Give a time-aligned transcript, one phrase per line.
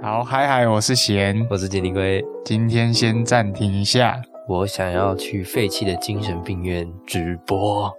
[0.00, 2.24] 好，嗨嗨，我是贤，我是杰尼龟。
[2.44, 4.16] 今天先暂停一下，
[4.46, 7.92] 我想要去废弃的精神病院直播。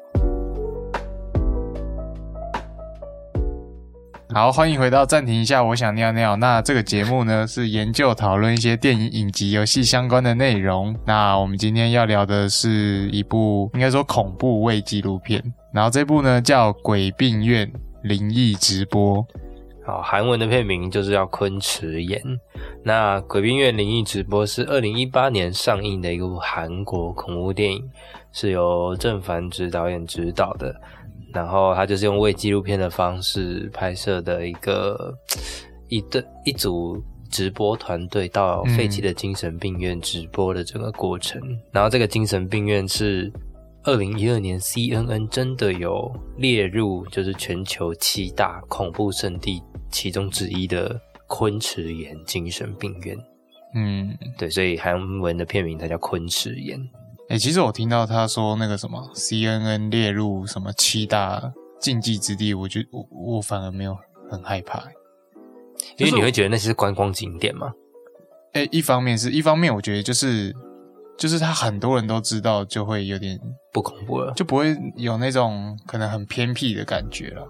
[4.33, 6.37] 好，欢迎回到暂停一下，我想尿尿。
[6.37, 10.95] 那这个节目呢，是研究讨论一些电影、影集、游戏相关的内容。
[11.05, 15.43] 那我们今天要聊的是一部应该说恐怖类纪录片，
[15.73, 17.69] 然后这部呢叫《鬼病院
[18.03, 19.17] 灵异直播》。
[19.89, 22.21] 好，韩文的片名就是要昆池岩。
[22.83, 27.89] 那《鬼病院灵异直播》是二零一八年上映的一部韩国恐怖电影，
[28.31, 30.79] 是由郑凡直导演执导的。
[31.33, 35.11] 然后他就是用为纪录片的方式拍摄的一个
[35.87, 41.41] 一对一组直播团队到废弃的精神病院直播的整个过程。
[41.71, 43.31] 然后这个精神病院是
[43.85, 49.59] 二零一二年 CNN 真的有列入，就是全球七大恐怖圣地
[49.91, 53.17] 其中之一的昆池岩精神病院。
[53.75, 56.79] 嗯，对，所以韩文的片名它叫昆池岩。
[57.29, 63.95] 哎，其实我听到他说那个什么 CNN 列入什么七大禁忌之地，我觉我我反而没有
[64.31, 64.83] 很害怕，
[65.97, 67.71] 因为你会觉得那些是观光景点吗？
[68.53, 70.51] 哎，一方面是一方面，我觉得就是
[71.15, 73.39] 就是他很多人都知道，就会有点
[73.71, 77.47] 不恐怖了，就不会有那种可能很偏僻的感觉了。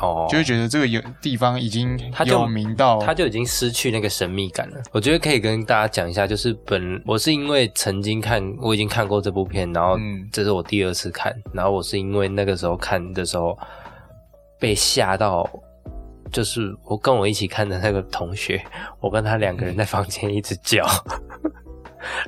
[0.00, 4.80] 哦，就会觉得这个有地方已经有名到，他就已经失去那个神秘感了。
[4.92, 9.98] 我觉得可以跟大家讲一下，就是本我是因为曾经看，我已经看过这部片，然后
[10.32, 13.58] 这是我第二次看，然后我是因为那个时候看的时候
[14.58, 15.48] 被吓到，
[16.30, 18.62] 就是我跟我一起看的那个同学，
[19.00, 20.86] 我跟他两个人在房间一直叫，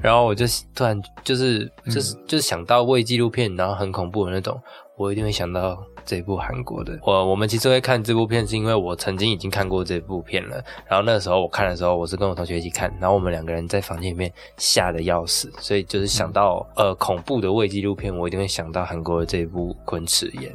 [0.03, 4.61] 然后我就突然就是就是就是想到为纪录片，然后很恐怖的那种，
[4.97, 5.83] 我一定会想到。
[6.05, 10.56] 这部韩国的，我我们其实会看这部片，是因为我曾经已经看过这部片了。
[10.89, 20.52] 然后那时候我看的时候，我是跟我同学一起看，然后我们两个人在房间里面吓得要死，所以就是想到呃恐怖的未纪录片，我一定会想到韩国的这部《昆池岩》，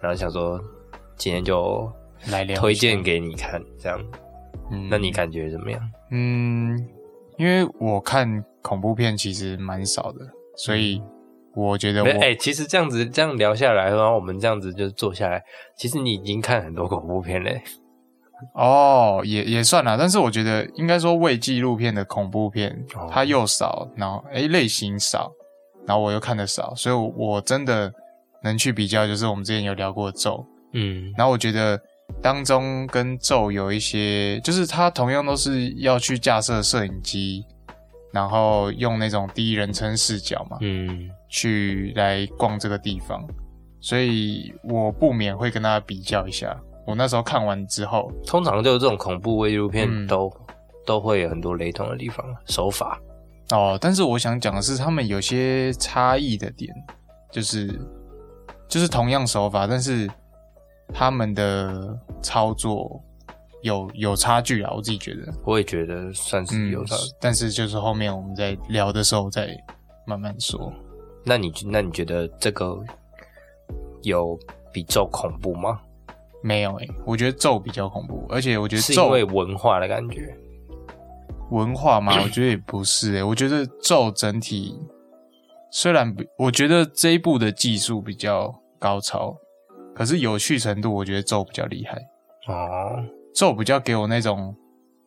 [0.00, 0.60] 然后想说
[1.16, 1.88] 今天就
[2.26, 4.04] 来推荐给你看，这样。
[4.72, 5.80] 嗯，那你感觉怎么样？
[6.10, 6.88] 嗯，
[7.38, 10.20] 因为我看恐怖片其实蛮少的，
[10.56, 11.02] 所以。
[11.54, 15.42] 我觉得，哎，其实这样子这样聊下来，然后我们这样子就坐下来，
[15.76, 17.60] 其实你已经看很多恐怖片嘞。
[18.54, 25.32] 哦，也也算了，但是我觉得应该说未纪录片的恐怖片，它又少，然后哎类型少，
[25.84, 27.92] 然后我又看的少，所以我真的
[28.44, 31.80] 能去比较，就是我们之前有聊过咒，嗯，然后我觉得
[32.22, 37.44] 当中跟咒有一些，就是他同样都是要去架设摄影机。
[38.10, 43.22] 然后用那种第一人称视角嘛，嗯，去来逛这个地方，
[43.80, 46.58] 所以我不免会跟大家比较一下。
[46.86, 50.32] 我那时候看完之后，通常就是这种恐怖纪录片都
[50.86, 52.98] 都会有很多雷同的地方，手法
[53.50, 53.76] 哦。
[53.78, 56.74] 但是我想讲的是，他们有些差异的点，
[57.30, 57.78] 就是
[58.66, 60.08] 就是同样手法，但是
[60.92, 63.02] 他们的操作。
[63.62, 69.48] 有有差距啊，我自己觉得，我也觉得算是有差，但是就是后面我们在聊的时候再
[70.06, 70.72] 慢慢说。
[71.24, 72.78] 那你那你觉得这个
[74.02, 74.38] 有
[74.72, 75.80] 比咒恐怖吗？
[76.40, 80.32] 没有诶，我觉得咒比较恐怖，而且我觉得是因为文化的感觉。
[81.50, 82.12] 文化嘛？
[82.22, 84.78] 我觉得也不是诶，我觉得咒整体
[85.72, 89.36] 虽然我觉得这一部的技术比较高超，
[89.98, 91.98] 可是有趣程度，我觉得咒比较厉害
[92.46, 93.04] 哦。
[93.34, 94.54] 咒比较给我那种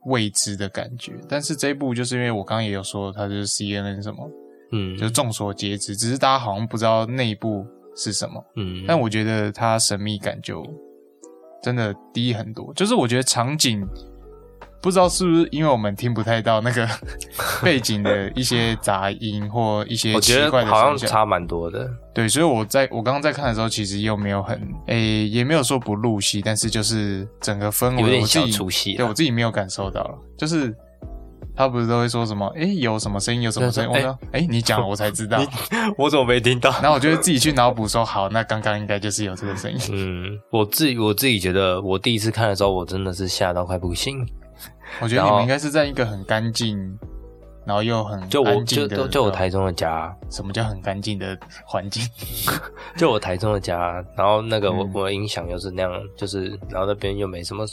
[0.08, 4.30] 未知的感觉，但是这一部就是因为我刚刚也有说，它就是 C N N 什么，
[4.74, 7.66] 嗯，就众所皆知，只是大家好像不知道内部
[7.96, 10.62] 是什么，嗯，但我觉得它神秘感就
[11.64, 13.88] 真的低很多，就是我觉得场景。
[14.82, 16.88] 不知道是不是因为我们听不太到那个
[17.64, 21.88] 背景的一些杂音或一些奇怪的好像差蛮多的。
[22.14, 28.96] 对，所以我在我刚刚在看的时候，其实又没有很诶，也没有说不入戏，但是就是整个氛围有点小出戏。
[28.96, 30.76] 对我自己没有感受到了，就是
[31.56, 33.90] 他不是都会说什么诶，有什么声音，有什么声音？
[33.92, 35.40] 我说诶，你讲我才知道，
[35.96, 36.72] 我怎么没听到？
[36.82, 39.80] 然后我就自己去脑补说，好，那刚刚应该就是有这个声音。
[39.92, 44.26] 嗯，我自己我自己觉得，我第一次看的时候，我真的是吓到快不行。
[45.00, 46.78] 我觉得你们应该是在一个很干净，
[47.66, 52.04] 然后又很就我就就就我台中的家，什么叫很干净的环境？
[52.98, 57.66] 就我台中的家，然后那个我我的音响又是那样，就是然后那边又没什么，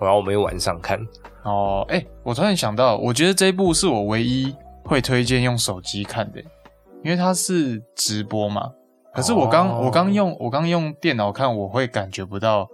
[0.00, 0.98] 然后我们又晚上看。
[1.42, 4.54] 哦，哎，我突然想到，我觉得这一部是我唯一
[4.84, 6.40] 会推荐用手机看的，
[7.02, 8.70] 因为它是直播嘛。
[9.12, 12.66] 可是我刚我刚用我刚用电脑看，我会感觉不到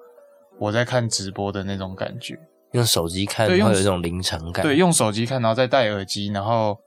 [0.59, 2.39] 我在看直播的那种感觉。
[2.73, 4.65] 用手机看会有一种临场感。
[4.65, 6.79] 对，用手机看，然后再戴耳机，然后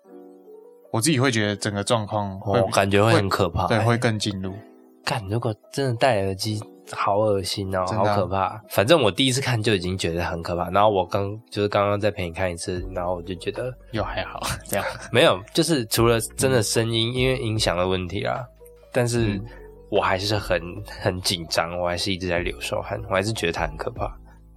[0.91, 4.53] 我自己会觉得整个状况会感觉会很可怕，对，会更进入。
[5.03, 6.61] 干，如果真的戴耳机。
[6.91, 8.61] 好恶心哦，好可怕！
[8.67, 14.85] 反正我第一次看就已经觉得很可怕，然后我刚就是刚刚再陪你看一次，然后我就觉得又还好这样。
[15.09, 18.45] 没有，就是除了真的声音因为音响的问题啦，
[18.91, 19.41] 但是
[19.89, 20.61] 我还是很
[20.99, 24.05] 很紧张，我还是一直在流手汗，我还是觉得它很可怕。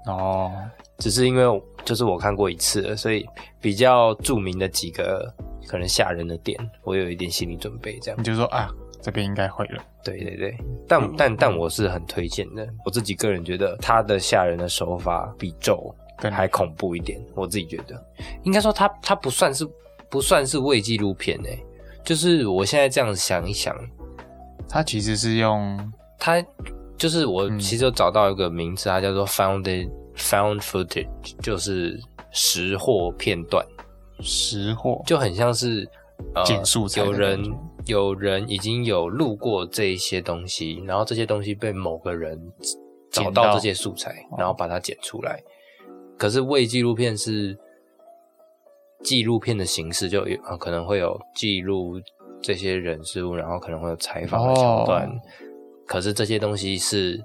[0.08, 0.52] 哦，
[0.98, 3.26] 只是因为就是我看过一次，所以
[3.60, 5.32] 比较著名的几个
[5.66, 7.98] 可能吓人的点，我有一点心理准备。
[8.00, 8.70] 这样你就说啊。
[9.02, 10.56] 这边应该会了，对对对，
[10.88, 18.04] 但但但我是很推荐的，我自己个人觉得他的吓人的手法比咒还恐怖一点，我自己觉得，
[18.43, 19.64] 应该说他他不算是
[20.10, 21.64] 不算是伪纪录片诶，
[22.02, 23.76] 就是我现在这样想一想，
[24.69, 25.78] 他其实是用
[26.19, 26.44] 他
[26.96, 31.06] 就是我其实有找到一个名字，它叫做 found found footage，
[31.40, 32.00] 就是
[32.32, 33.64] 实货片段，
[34.20, 35.88] 实货就很像是。
[36.46, 37.38] 简述有人
[37.84, 42.40] 有人已经有录过这一些东西，然后这些东西被某个人
[43.10, 45.38] 找到这些素材，然后把它剪出来。
[46.16, 47.54] 可是伪纪录片是
[49.02, 52.00] 纪录片的形式，就有可能会有记录
[52.40, 55.06] 这些人事物，然后可能会有采访的桥段。
[55.86, 57.22] 可是这些东西是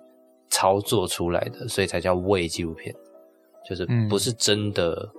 [0.51, 2.95] 操作出来的，所以才叫伪纪录片，
[3.67, 5.09] 就是不是真的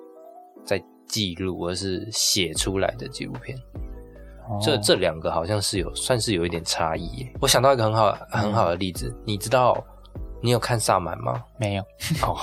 [0.65, 0.81] 在。
[1.09, 3.55] 记录，而是写出来的纪录片，
[4.63, 7.29] 这这两个好像是有算是有一点差异。
[7.39, 9.77] 我想到一个很好很好的例子，你知道
[10.41, 11.45] 你有看《萨满》吗？
[11.59, 11.83] 没有
[12.27, 12.39] 哦，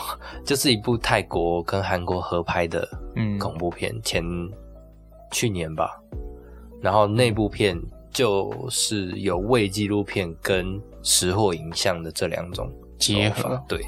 [0.45, 2.87] 就是一部泰国跟韩国合拍的
[3.39, 4.23] 恐怖片，前
[5.31, 5.99] 去年吧。
[6.79, 7.75] 然后那部片
[8.11, 13.79] 就是有伪纪录片跟实货影像的这两种结合，对。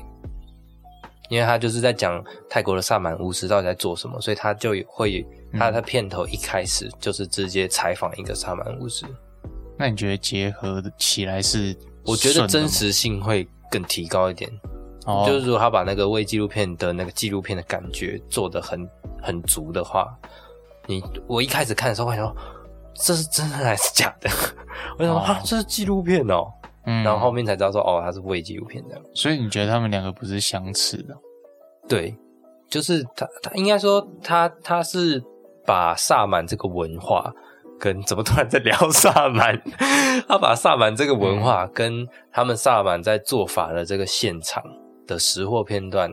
[1.29, 5.25] 因为他就是在讲泰国的萨满巫师到底在做什么，所以他就会
[5.57, 9.05] 他的片头一开始就是直接采访一个萨满巫师。
[9.77, 11.73] 那你觉得结合起来是？
[12.03, 14.51] 我觉得真实性会更提高一点。
[15.05, 18.85] 哦，就是如果他把那个微纪录片的那个纪录片的感觉做得很
[19.21, 20.13] 很足的话，
[20.85, 22.35] 你我一开始看的时候会说
[22.93, 24.29] 这是真的还是假的？
[24.97, 26.51] 我想说啊，这是纪录片哦。
[26.85, 29.05] 嗯，然后后面才知道说，哦，它是伪纪录片这样。
[29.13, 31.15] 所以你觉得他们两个不是相似的？
[31.87, 32.17] 对，
[32.67, 35.23] 就是他，他应该说他他是
[35.65, 37.31] 把萨满这个文化
[37.79, 39.61] 跟怎么突然在聊萨满？
[40.27, 44.63] 他把萨满这个文化跟他们萨满在做法的这个现场
[45.05, 46.11] 的识货片段，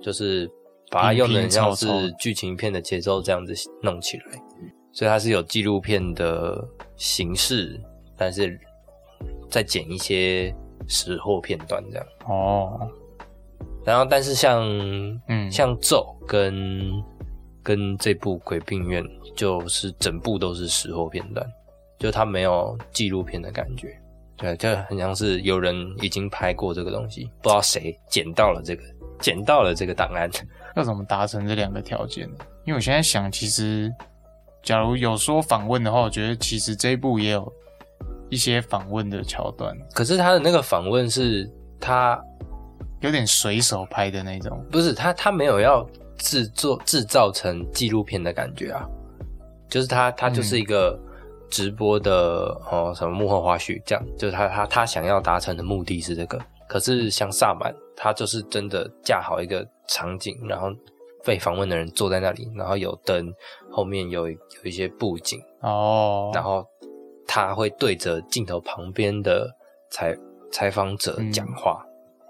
[0.00, 0.50] 就是
[0.90, 4.42] 把它用的像是剧情片的节奏这样子弄起来，
[4.92, 6.62] 所以它是有纪录片的
[6.96, 7.80] 形式，
[8.16, 8.58] 但是。
[9.48, 10.52] 再剪一些
[10.88, 12.90] 实货片段这样哦，
[13.84, 14.62] 然后但是像
[15.28, 16.90] 嗯像咒跟
[17.62, 19.04] 跟这部鬼病院
[19.36, 21.46] 就是整部都是实货片段，
[21.98, 23.94] 就它没有纪录片的感觉，
[24.38, 28.82] 对，就很像是有人已经拍过这个东西，不知道谁捡到了这个
[29.20, 30.30] 捡到了这个档案，
[30.76, 32.38] 要怎么达成这两个条件呢？
[32.64, 33.92] 因为我现在想，其实
[34.62, 37.52] 假如有说访问的话，我觉得其实这一部也有。
[38.30, 41.46] 一些访问的桥段，可是他的那个访问是
[41.78, 42.18] 他
[43.00, 45.86] 有点随手拍的那种，不是他他没有要
[46.16, 48.88] 制作制造成纪录片的感觉啊，
[49.68, 50.98] 就是他他就是一个
[51.50, 60.70] 直播的哦什么幕后花絮这样，就是他他他想要达成的目的是这个，可是像萨满他就是真的架好一个场景，然后
[61.24, 63.32] 被访问的人坐在那里，然后有灯，
[63.70, 66.66] 后面有有一些布景哦，然后。
[67.24, 69.48] 他会对着镜头旁边的
[69.88, 70.14] 采
[70.50, 71.82] 采访者讲话，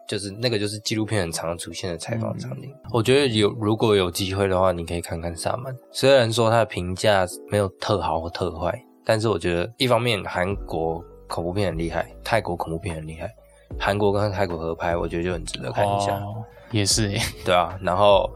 [0.06, 2.72] 就是那个就是纪录片很常出现的采访场景。
[2.92, 5.74] 我觉得有如果有机会的话，你可以看看萨满。
[5.90, 13.28] 虽然说他的评价没有特好或特坏，但是我觉得一方面韩国恐怖片很厉害，泰国恐怖片很厉害，
[13.80, 16.22] 韩国跟泰国合拍，我觉得就很值得看一下。
[16.70, 17.76] 也是诶，对啊。
[17.82, 18.30] 然后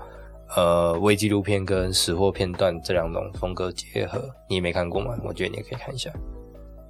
[0.55, 5.17] 呃，微纪录片跟实货片段这两种风格结合，你也没看过吗？
[5.25, 6.11] 我觉得你也可以看一下。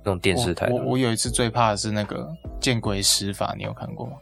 [0.05, 2.23] 那种电视台，我我有一次最怕的是那个
[2.61, 4.13] 《见鬼施法》，你有看过吗？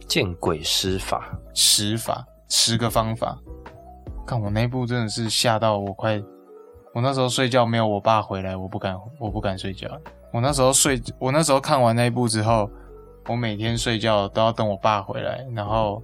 [0.06, 3.38] 《见鬼施法》施法十个方法，
[4.26, 6.22] 看我那部真的是吓到我快，
[6.94, 9.86] 我那时候睡觉没有我爸回来，我不敢我不敢睡觉。
[10.32, 12.70] 我那时候睡，我那时候看完那一部之后，
[13.28, 16.02] 我每天睡觉都要等我爸回来，然后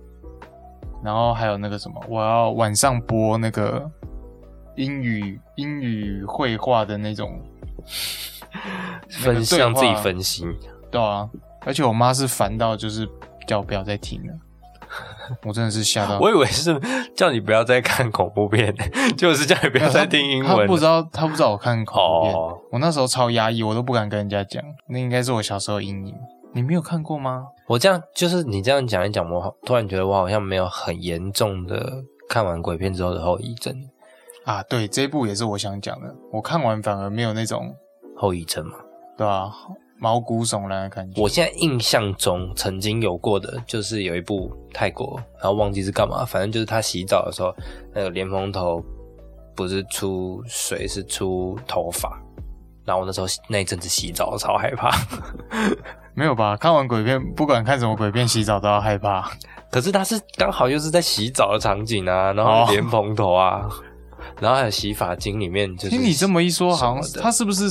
[1.05, 3.89] 然后还有那个什么，我要晚上播那个
[4.77, 7.39] 英语英语绘画的那种。
[9.11, 10.47] 分向自己分析，
[10.89, 11.29] 对啊，
[11.67, 13.07] 而且我妈是烦到就是
[13.49, 14.35] 叫我不要再听了，
[15.45, 16.21] 我真的是吓到。
[16.21, 16.81] 我以为是
[17.17, 18.73] 叫你不要再看恐怖片，
[19.19, 20.57] 就是叫你不要再听英文。
[20.57, 22.35] 他不知道，他不知道我看恐怖片。
[22.71, 24.63] 我那时候超压抑，我都不敢跟人家讲。
[24.89, 26.15] 那应该是我小时候阴影。
[26.55, 27.49] 你没有看过吗？
[27.67, 33.75] 我这样就是你这样讲一讲，我突然觉得我好像没有很严重的看完鬼片之后的后遗症
[34.45, 34.63] 啊。
[34.63, 36.15] 对，这一部也是我想讲的。
[36.33, 37.75] 我看完反而没有那种
[38.17, 38.77] 后遗症嘛，
[39.19, 39.51] 对吧？
[39.99, 41.21] 毛骨悚然的感觉。
[41.21, 47.53] 我现在印象中曾经有过的，就是有一部泰国，然后忘记是干嘛，反正就是他洗澡的时候，
[47.93, 48.85] 那个莲蓬头
[49.57, 52.21] 不是出水，是出头发。
[52.85, 54.91] 然后我那时候那一阵子洗澡超害怕。
[56.15, 56.57] 没有吧？
[56.57, 59.31] 看完鬼片，不管看什么鬼片，洗澡都要害怕。
[59.71, 63.69] 可是他是刚好又是在洗澡的场景啊，然后莲蓬头啊，
[64.41, 65.91] 然后还有洗发精里面，就是。
[65.91, 67.69] 听你这么一说，好像他是不是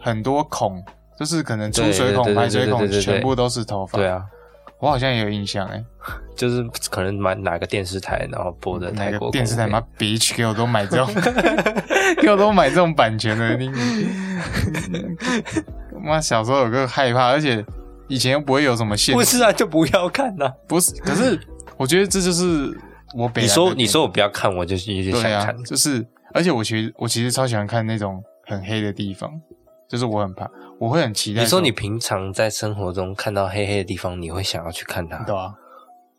[0.00, 0.82] 很多孔？
[1.18, 3.98] 就是可能出水孔、排水孔全部都是头发。
[3.98, 4.24] 对啊，
[4.80, 5.84] 我好像也有印象哎，
[6.34, 11.06] 就是可能买哪个电视台，然后播的泰国电视台，妈逼给我都买这种，
[12.20, 13.56] 给我都买这种版权的。
[16.04, 17.64] 你妈小时候有个害怕，而且
[18.08, 19.18] 以前又不会有什么限制。
[19.18, 20.52] 不是啊，就不要看呐。
[20.68, 21.40] 不是，可是
[21.78, 22.78] 我觉得这就是
[23.16, 23.30] 我。
[23.34, 25.56] 你说你说我不要看，我就一直想看。
[25.64, 29.30] 就是，而且我其实我其实超喜欢看那种很黑的地方。
[29.86, 31.42] 就是我很怕，我会很期待。
[31.42, 35.18] 你说你平常在生活中看到黑黑的地方，你会想要去看它？
[35.24, 35.54] 对啊，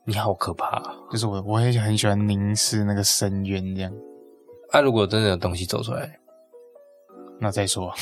[0.05, 0.81] 你好可怕！
[1.11, 3.91] 就是我，我也很喜欢凝视那个深渊这样。
[4.71, 6.17] 啊如果真的有东西走出来，
[7.39, 7.93] 那再说。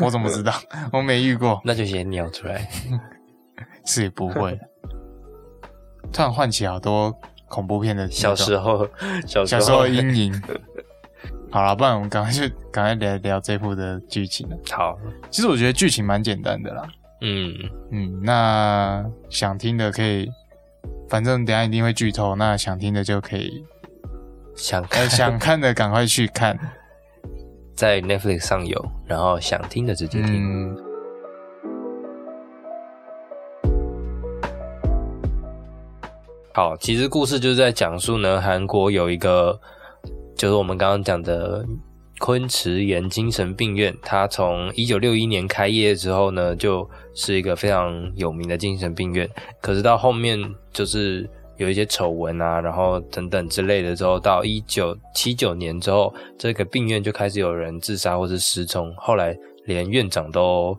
[0.00, 0.52] 我怎么知道？
[0.92, 1.60] 我没遇过。
[1.64, 2.68] 那就先尿出来。
[3.84, 4.58] 是也不会。
[6.12, 7.14] 突然唤起好多
[7.48, 8.88] 恐怖片的小时候，
[9.26, 10.42] 小时候阴影。
[11.50, 14.56] 好了，不然我们赶快就赶快聊聊这部的剧情了。
[14.70, 14.96] 好，
[15.30, 16.88] 其实我觉得剧情蛮简单的啦。
[17.22, 17.52] 嗯
[17.90, 20.30] 嗯，那想听的可以，
[21.08, 23.64] 反正等下一定会剧透，那想听的就可以
[24.54, 26.56] 想看想看的赶快去看，
[27.80, 30.76] 在 Netflix 上有，然后想听的直接听。
[36.52, 39.58] 好，其实故事就是在讲述呢，韩国有一个。
[40.36, 41.64] 就是我们刚刚讲的
[42.18, 49.26] 昆池岩精神病院，它从一九六一年开业之后呢，就是一个非常有名的精神病院。
[49.62, 50.38] 可是到后面
[50.70, 51.28] 就是
[51.60, 59.36] 有一些丑闻啊，然后等等之类的之后，到一九七九年之后，这个病院就开始有人自杀或是失踪，后来
[59.66, 60.74] 连院长都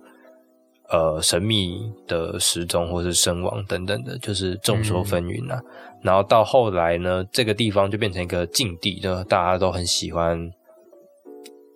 [0.89, 5.61] 呃神秘的失踪或是身亡等等的，就是众说纷纭啊。
[6.01, 10.51] 然后到后来呢，这个地方就变成一个禁地，就大家都很喜欢，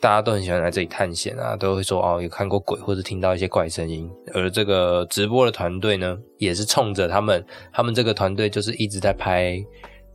[0.05, 4.07] 大家都很喜欢来这里探险啊，都会说哦，有看过鬼或者听到一些怪声音。
[4.35, 7.43] 而这个直播的团队呢，也是冲着他们，
[7.73, 9.59] 他们这个团队就是一直在拍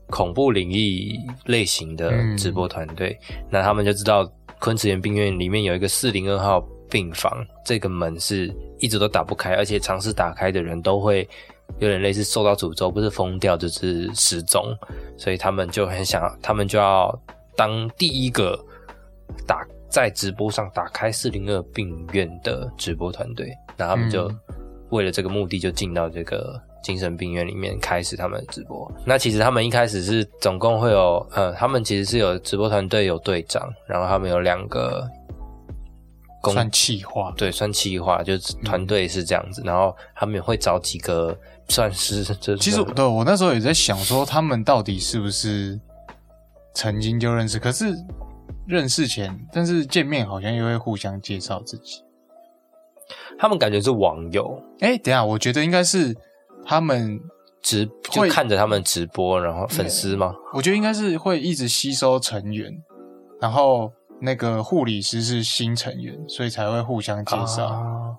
[0.09, 3.19] 恐怖灵异类型的直播团队。
[3.51, 4.25] 那他们就知道
[4.61, 11.29] 昆池岩病院里面有一个四零二号病房，这个门是一直都打不开，而且尝试打开的人都会。
[11.81, 14.73] 有点类似受到诅咒，不是疯掉就是失踪，
[15.17, 17.13] 所以他们就很想，他们就要
[17.57, 18.57] 当第一个
[19.47, 23.53] 打在直播上打开四零二病院的直播团队。
[23.77, 24.31] 那他们就
[24.91, 28.91] 为了这个目的，就进到这个精神病院里面开始他们的直播。
[29.05, 35.07] 那其实他们一开始是总共会有，呃，他们其实是有直播团队有队长，然后他们有两个
[36.53, 41.37] 算气化，对，算气化，就是团队是这样子，然后他们会找几个。
[41.69, 45.79] 算是这，其实对我那时候也在想说，他们到底是不是
[46.75, 47.61] 曾经就认识？
[47.61, 47.95] 可是
[48.71, 52.05] 认识前，但是见面好像又会互相介绍自己。
[53.37, 54.63] 他们感觉是网友。
[54.79, 56.17] 哎，等下，我觉得应该是
[56.65, 57.19] 他们
[57.61, 60.33] 直就看着他们直播，然后粉丝吗？
[60.55, 62.73] 我觉得应该是会一直吸收成员，
[63.41, 68.17] 然后那个护理师是新成员，所以才会互相介绍。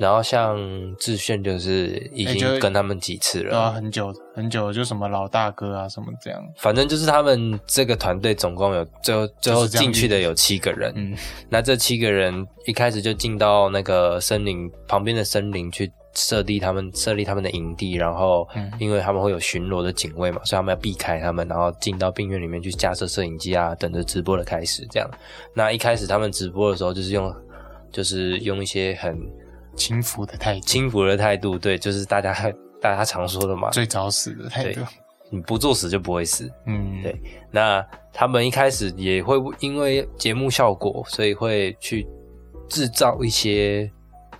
[0.00, 0.58] 然后像
[0.98, 6.42] 志炫就是已经跟他们几次了，对啊，很久很久，就什么老大哥啊什么这样。
[6.56, 11.16] 反正就是他们这个团队总共有最后最后进去的有七个人，嗯，
[11.48, 18.48] 那这七个人一开始就进到那个森林旁边的森林去设立他们设立他们的营地，然后
[18.80, 25.08] 因为他们会有巡逻的警卫嘛，所以他们要避开他们，然后进到病院里面去架设摄影机啊，等着直播的开始这样。
[25.54, 27.32] 那一开始他们直播的时候就是用
[27.92, 29.16] 就是用一些很。
[29.76, 32.32] 轻浮的态度，轻浮的态度，对，就是大家
[32.80, 34.80] 大家常说的嘛，最早死的态度，
[35.30, 37.18] 你不作死就不会死，嗯，对。
[37.50, 42.06] 那他们一开始也会因为节目效果，所以会去
[42.68, 43.90] 制造一些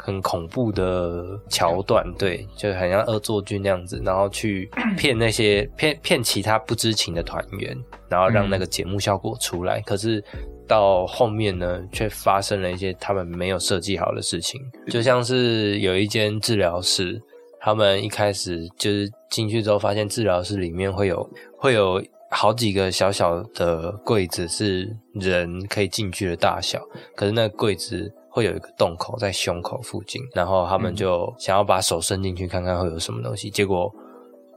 [0.04, 7.74] 很恐怖的桥段，对，就很像恶作剧那样子，然后去 骗那些骗骗其他不知情的团员，
[8.10, 9.80] 然后让那个节目效果出来。
[9.80, 10.22] 可是
[10.68, 17.18] 到后面呢，却发生了一些他们没有设计好的事情，就像是有一间治疗室，
[17.60, 22.04] 他们一开始就是进去之后，发现治疗室里面会有会有。
[22.30, 26.82] 好几个小小的柜子是人可以进去的大小，
[27.14, 33.94] 可是那个柜子会有一个洞口在胸口附近，然后他们就想要把手伸进去看看会有什么东西，结果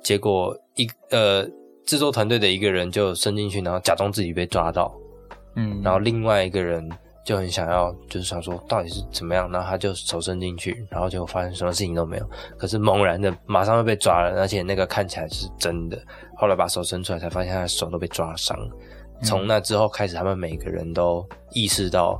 [0.03, 1.47] 结果一呃
[1.85, 4.91] 制作团队的一个人就伸进去，然后假装自己被抓到，
[5.55, 6.89] 嗯，然后另外一个人。
[7.27, 12.29] 就很想要，就是想说到底是怎么样，然后他就手伸进去，然后就发现什么事情都没有。
[12.57, 16.01] 可是猛然的，马上就被抓了，而且那个看起来是真的。
[16.37, 18.57] 后来把手伸出来，才发现他的手都被抓伤。
[19.23, 22.17] 从那之后开始，他们每个人都意识到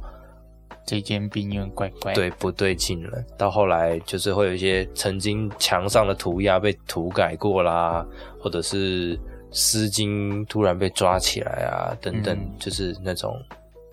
[0.88, 3.24] 这间病院怪怪，对不对劲了。
[3.38, 8.03] 到后来，就是会有一些曾经墙上的涂鸦被涂改过啦，
[8.41, 9.20] 或者是
[9.51, 13.39] 丝巾突然被抓起来啊，等等，就是那种。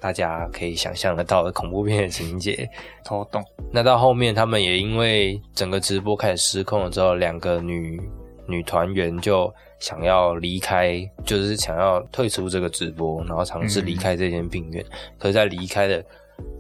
[0.01, 2.69] 大家可以想象得到的恐怖片的情节，
[3.07, 3.43] 偷动。
[3.73, 7.99] 那到后面，他们也因为整个直播开始失控了之后，两个女
[8.47, 14.85] 女团员就想要离开，就是想要退出这个直播，然后尝试离开这间病院。
[15.19, 16.05] 可是，在离开的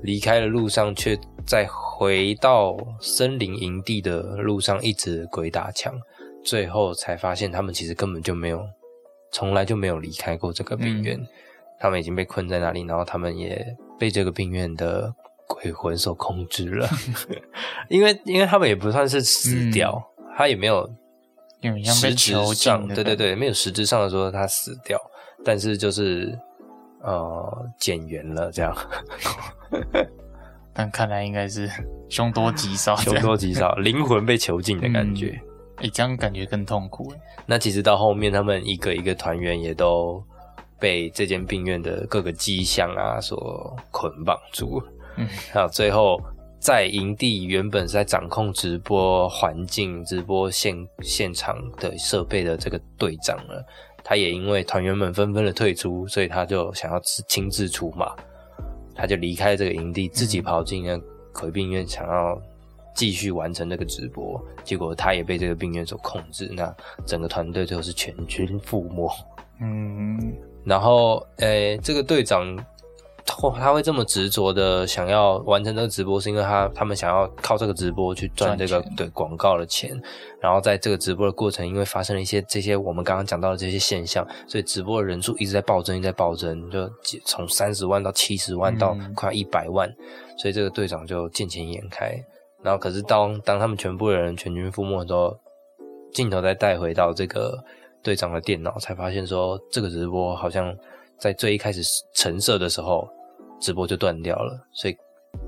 [0.02, 5.94] 离开的路上，却在回到森林营地的路上一直鬼打墙，
[6.42, 8.64] 最后才发现他们其实根本就没有，
[9.32, 11.18] 从来就没有离开过这个病院。
[11.80, 15.12] 他们已经被困在那里，然后他们也被这个病院的
[15.46, 16.88] 鬼魂所控制了。
[17.90, 20.02] 因为，因为他们也不算是死掉，
[20.36, 20.88] 他也没有
[21.84, 24.98] 实质上，对对对，没有实质上的说他死掉，
[25.44, 26.38] 但是就是
[27.04, 28.76] 呃减员了这样。
[30.74, 31.70] 但看来应该是
[32.08, 35.40] 凶多吉少， 凶多吉少， 灵魂被囚禁的感觉。
[35.76, 37.20] 哎，这样感觉更痛苦哎。
[37.46, 40.22] 那其实到后面，他们一个一个团员也都。
[40.76, 44.82] 被这间病院的各个迹象啊所捆绑住，
[45.16, 46.20] 嗯，好，最后
[46.58, 53.54] 在营地原本是在掌控直播环境、直播现现场的设备的这个队长呢，
[54.04, 58.14] 他也因为团员们纷纷的退出，所以他就想要自亲自出马，
[58.94, 61.00] 他就离开这个营地，自己跑进那
[61.32, 62.40] 鬼病院，想要
[62.94, 66.72] 继续完成这个直播，结果他也被这个病院所控制，那
[67.06, 69.10] 整个团队最后是全军覆没，
[69.60, 70.36] 嗯。
[70.64, 72.56] 然后，诶，这个队长，
[73.36, 80.00] 他他会这么执着的想要完成这个直播，是因为他他们想要靠这个直播去赚这个对广告的钱。
[80.40, 86.88] 然后在这个直播的过程，因为发生了一些这些我们刚刚讲到的这些现象，所以直播的人数一直在暴增，一直在暴增，就
[87.24, 89.92] 从三十万到七十万到快一百万，
[90.38, 92.14] 所以这个队长就见钱眼开。
[92.62, 95.36] 然后，可是当当他们全部的人全军覆没的时候，
[96.12, 97.62] 镜头再带回到这个。
[98.04, 100.76] 队长的电脑才发现说，这个直播好像
[101.18, 101.80] 在最一开始
[102.12, 103.08] 成色的时候，
[103.64, 104.96] 直播就断掉了，所以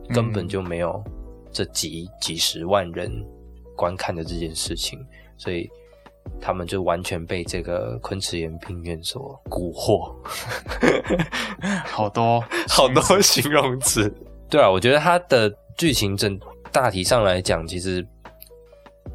[0.09, 1.05] 根本就没有
[1.52, 3.12] 这几几十万人
[3.76, 4.98] 观看的这件事情，
[5.37, 5.68] 所以
[6.40, 10.14] 他们就完全被这个昆池岩病院所蛊惑。
[11.85, 14.11] 好多 好多形容词，
[14.48, 16.40] 对啊，我觉得它的剧情整
[16.72, 18.02] 大体上来讲，其实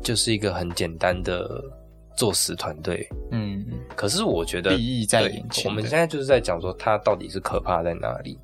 [0.04, 1.60] 就是一个很简单的。
[2.14, 5.66] 作死团队，嗯，可是我觉得，在眼前。
[5.66, 8.38] 我们现在就是在讲说，它到底是可怕在哪里？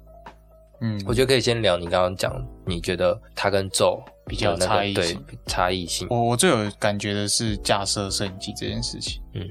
[0.82, 2.34] 嗯，我觉得可以先聊你刚刚讲，
[2.66, 6.08] 你觉得它跟咒比较差异性，差异性。
[6.10, 9.42] 我我最有感觉的是架设摄影机这件事情，嗯，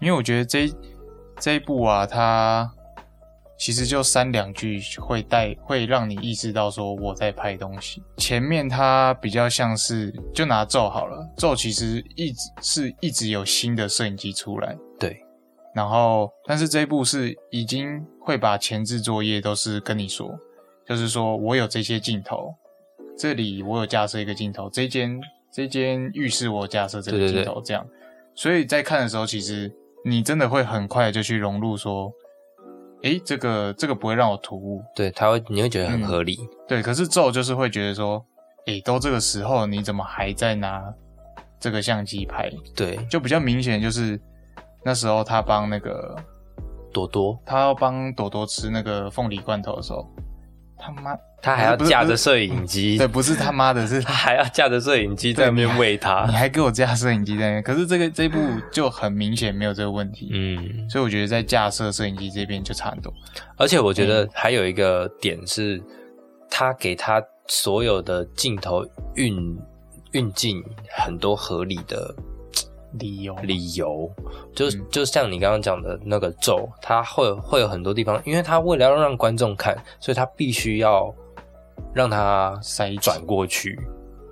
[0.00, 0.70] 因为我觉得这
[1.38, 2.70] 这一部啊，它。
[3.60, 8.00] 其实就三两句会带，会让你意识到说我在拍东西。
[8.16, 14.76] 前面它比较像是，就拿咒好了，咒其实一直是一直有新的摄影机出来。
[14.96, 15.20] 对。
[15.74, 20.32] 然后，但是这一部是已经会把前置作业都是跟你说，
[20.88, 22.54] 就是说我有这些镜头，
[23.16, 25.20] 这里我有架设一个镜头，这间
[25.52, 27.86] 这间浴室我架设这个镜头，这样。
[28.34, 29.70] 所以在看的时候，其实
[30.04, 32.12] 你真的会很快就去融入说。
[33.02, 36.82] 诶，这个这个不会让我突兀，对他会你会觉得很合理，对。
[36.82, 38.20] 可是咒就是会觉得说，
[38.66, 40.82] 诶，都这个时候你怎么还在拿
[41.60, 42.50] 这个相机拍？
[42.74, 44.20] 对，就比较明显就是
[44.84, 46.16] 那时候他帮那个
[46.92, 50.04] 朵朵，他要帮朵朵吃那个凤梨罐头的时候。
[50.78, 58.38] 他妈，他还要架着摄影机，对，不是他妈的，是他 还要架着摄影机在那边喂他，你还给我架摄影机在那边，可是这个这一部
[58.72, 63.12] 就很明显没有这个问题，嗯，所以我觉得在架设摄影机这边就差很多，
[63.56, 65.82] 而且我觉得还有一个点是，
[66.50, 69.36] 他给他所有的镜头运
[70.12, 70.62] 运镜
[70.96, 72.14] 很多合理的
[72.92, 74.10] 理由，理由
[74.54, 81.14] 就就像你刚刚讲的那个咒，它会会有很多地方，因为它为了要让观众看，所以它必须要
[81.92, 83.78] 让它塞转过去。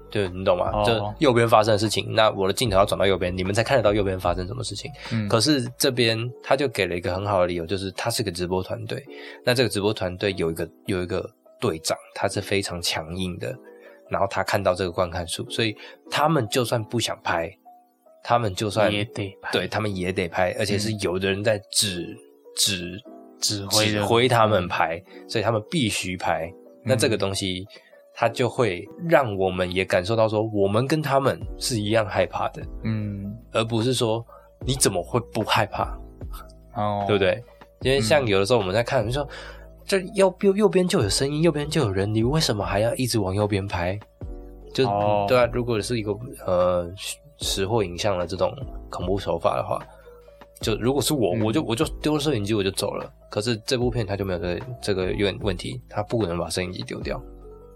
[0.08, 0.84] 对你懂吗？
[0.84, 4.90] 就右边发生的事情，那我的镜头要转到右边，你们才看得到右边发生什么事情。
[5.12, 9.04] 嗯，可是这边他就给了一个很好的理由，就是他是个直播团队。
[9.44, 11.28] 那这个直播团队有一个有一个
[11.60, 13.54] 队长，他是非常强硬的。
[14.08, 15.76] 然后他看到这个观看数，所以
[16.08, 17.50] 他们就算不想拍，
[18.26, 22.16] 他们就算也得拍，对他们也得拍，而且是有的人在指
[22.56, 23.00] 指
[23.40, 26.52] 指挥指挥他们拍，所以他们必须拍。
[26.82, 27.64] 那这个东西。
[28.18, 34.24] 它就会让我们也感受到说，我们跟他们是一样害怕的，嗯，而不是说
[34.64, 35.94] 你怎么会不害怕，
[36.76, 37.44] 哦，对不对？
[37.82, 39.28] 因为像有的时候我们在看，你说
[39.84, 44.00] 这右右右边就有声音，右边就有人，你为什么还要一直往右边拍？
[44.72, 44.86] 就
[45.28, 46.12] 对啊，如果是一个
[46.46, 46.90] 呃
[47.38, 48.54] 实货影像的这种
[48.90, 49.84] 恐怖手法的话，
[50.60, 53.12] 就如果是我，我就我就丢了摄影机我就走了。
[53.30, 57.20] 可是这部片它就没有这这个问问题，它不可能把摄影机丢掉。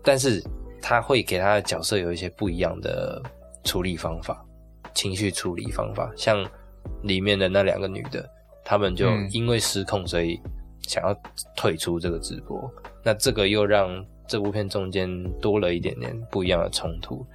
[0.03, 0.43] 但是
[0.81, 3.21] 他会给他的角色有一些不一样的
[3.65, 4.43] 处理方法，
[4.95, 6.11] 情绪处理方法。
[6.17, 6.43] 像
[7.03, 8.27] 里面的那两个女的，
[8.65, 10.41] 她们就因为失控，所以
[10.81, 11.15] 想要
[11.55, 12.59] 退出这个直播。
[13.05, 15.09] 那这个又让这部片中间
[15.41, 17.27] 多了一点点不一样的冲突。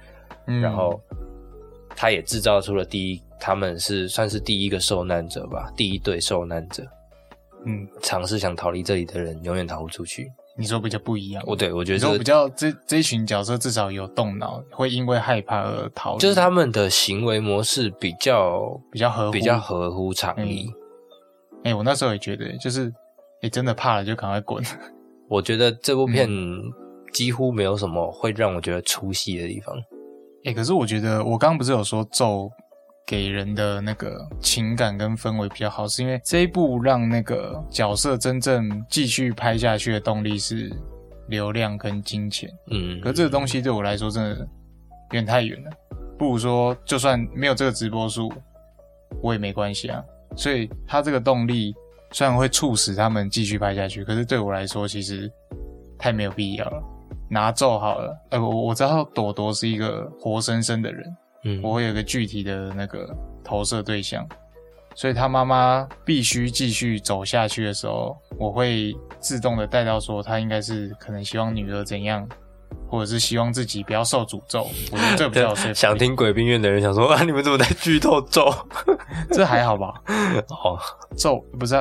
[0.44, 1.00] 然后
[1.96, 6.84] 他也制造出了第一，他们是算是第一个受难者吧，第一对受难者。
[7.64, 10.30] 嗯，尝试想逃离这里的人，永远逃不出去。
[10.58, 20.70] 你说比较不一样，我，对，我觉得说比较这这一群角色至少有动脑，会因为害怕而逃，就是他们的行为模式比较比较合比较合乎常理。
[21.64, 22.90] 哎，我那时候也觉得，就是
[23.42, 24.64] 你真的怕了就赶快滚。
[25.28, 26.28] 我觉得这部片
[27.12, 29.76] 几乎没有什么会让我觉得出戏的地方。
[30.46, 32.50] 哎，可是我觉得我刚刚不是有说咒。
[33.08, 40.68] 给人的那个情感跟氛围比较好，是因为这一部让那个角色真正继续拍下去的动力是
[41.28, 42.50] 流量跟金钱。
[42.72, 44.46] 嗯，可这个东西对我来说真的有
[45.12, 45.70] 点太远了。
[46.18, 48.28] 不如说，就算没有这个直播数，
[49.22, 50.02] 我也没关系啊。
[50.34, 51.72] 所以他这个动力
[52.10, 55.30] 虽然会促使他们继续拍下去，可是对我来说其实
[55.96, 56.82] 太没有必要了。
[57.28, 61.16] 拿咒好了，呃，我我知道朵朵是一个活生生的人。
[61.62, 63.08] 我会有个具体的那个
[63.44, 64.26] 投射对象，
[64.96, 72.28] 所以他妈妈必须继续走下去的时候，我会自动的带到说他应该是可能希望女儿怎样，
[72.88, 74.66] 或者是希望自己不要受诅咒。
[74.90, 78.52] 我觉得这比较 想听鬼病院的人想说啊，你们怎么在剧透咒？
[79.30, 79.94] 这还好吧？
[80.64, 80.76] 哦，
[81.16, 81.74] 咒不是。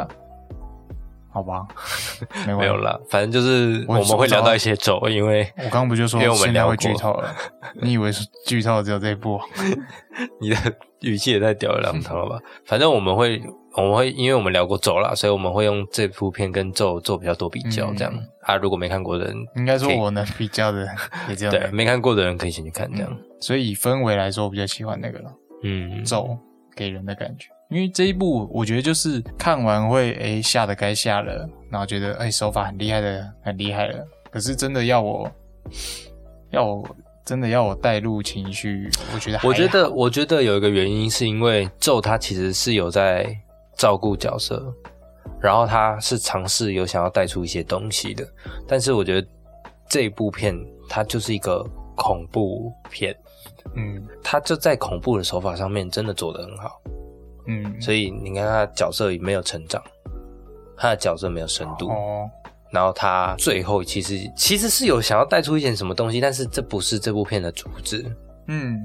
[1.36, 1.68] 好吧，
[2.48, 7.36] 没有了，反正就是我们会聊到一些咒，因为我刚刚不就说，因为我们聊会剧透了，
[7.82, 9.38] 你以为是剧透只有这一部？
[10.40, 10.56] 你的
[11.02, 12.40] 语气也太吊儿郎当了吧？
[12.66, 13.42] 反正我们会，
[13.76, 18.56] 我们会，因为我们聊过咒了，所以我们会用这部片跟咒做比较多比较，这样啊。
[18.56, 20.88] 如果没看过的人，应该说我能比较的
[21.28, 23.18] 也这样，对，没看过的人可以先去看这样。
[23.42, 26.38] 所以以氛围来说，我比较喜欢那个了，嗯，咒
[26.74, 27.50] 给人的感觉。
[27.70, 34.06] 因为这一部，我觉得就是看完会哎吓得该吓了，然后觉得哎手法很厉害的很厉害了。
[34.30, 35.32] 可是真的要我，
[36.52, 43.26] 要我真的要我带入情绪，我觉得我觉得我觉得有一个原因是因为咒他其实是有在
[43.76, 44.72] 照顾角色，
[45.42, 48.28] 然后他是尝试有想要带出一些东西的。
[48.68, 49.28] 但是我觉得
[49.90, 50.56] 这一部片
[50.88, 53.16] 它就是一个恐怖片，
[53.76, 56.80] 嗯，他就在恐怖的手法上面真的做得很好。
[57.48, 59.82] 嗯，所以你看他角色没有成长，
[60.78, 62.30] 他的角色没有深度，哦，
[62.72, 68.06] 然后他最后其实其实是有想要带出一点什么东西，但是这不是这部片的主旨。
[68.48, 68.84] 嗯，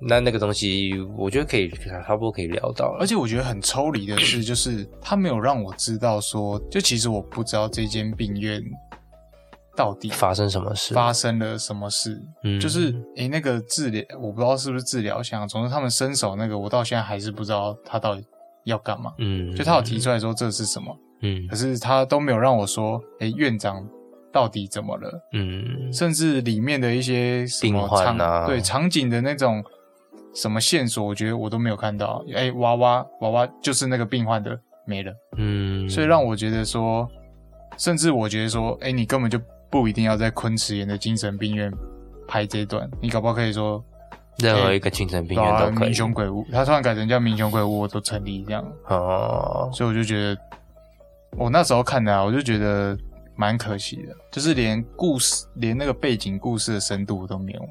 [0.00, 2.98] 那那个东西我觉得可以差不多可以聊到了。
[3.00, 8.62] 而且我觉得很抽离的是，就是他没有让我知道说，就其实我不知道这间病院。
[9.82, 10.94] 到底发生什么事？
[10.94, 12.22] 发生了什么事？
[12.44, 15.46] 嗯，就是诶，那个治疗，我不知道是不是治疗箱。
[15.48, 18.24] 总之，他们伸手那个，我到现在还是不知道他到底
[18.62, 19.12] 要干嘛。
[19.18, 23.84] 嗯，就他有提出来说这是什么，嗯，可是他都没有让我说，诶，院长
[24.30, 25.10] 到底怎么了？
[25.32, 29.64] 嗯，甚至里面的一些什么场对场景的那种
[30.32, 32.24] 什么线索，我觉得我都没有看到。
[32.32, 35.12] 诶，娃娃娃娃就是那个病患的没了。
[35.38, 37.04] 嗯，所以让我觉得说，
[37.76, 39.40] 甚至我觉得说，诶，你根本就。
[39.72, 41.72] 不一定要在昆池岩的精神病院
[42.28, 43.82] 拍这段，你搞不好可以说
[44.36, 45.86] 任何一个精神病院都可以。
[45.86, 48.62] 民雄鬼屋，他突然改成叫民雄鬼屋，我都成立这样。
[48.88, 50.40] 哦，所以我就觉得，
[51.38, 52.94] 我那时候看的，啊我就觉得
[53.34, 57.68] 蛮可惜的，就是连故事、连那个背景故事的深度都没有，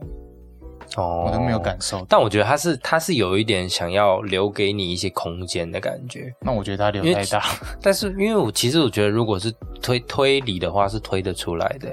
[0.98, 2.06] 哦，我都没有感受。
[2.10, 6.34] 但我觉得他是他是有一点想要留给你一些空间的感觉。
[6.42, 7.44] 那我觉得他留太大。
[7.82, 11.90] 但是因为我其实我觉得，如果是推推理的话，是推得出来的。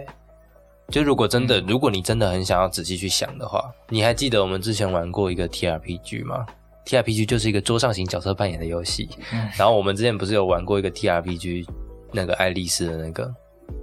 [0.90, 6.46] 就如果真的，如果你真的很想要仔细去想的话，你还记得我们之前玩过一个 T R P G 吗
[6.86, 9.08] ？T R P G 就是一个桌上型角色扮演的游戏。
[9.58, 11.66] 然后我们之前不是有玩过一个 T R P G，
[12.10, 13.30] 那个爱丽丝的那个。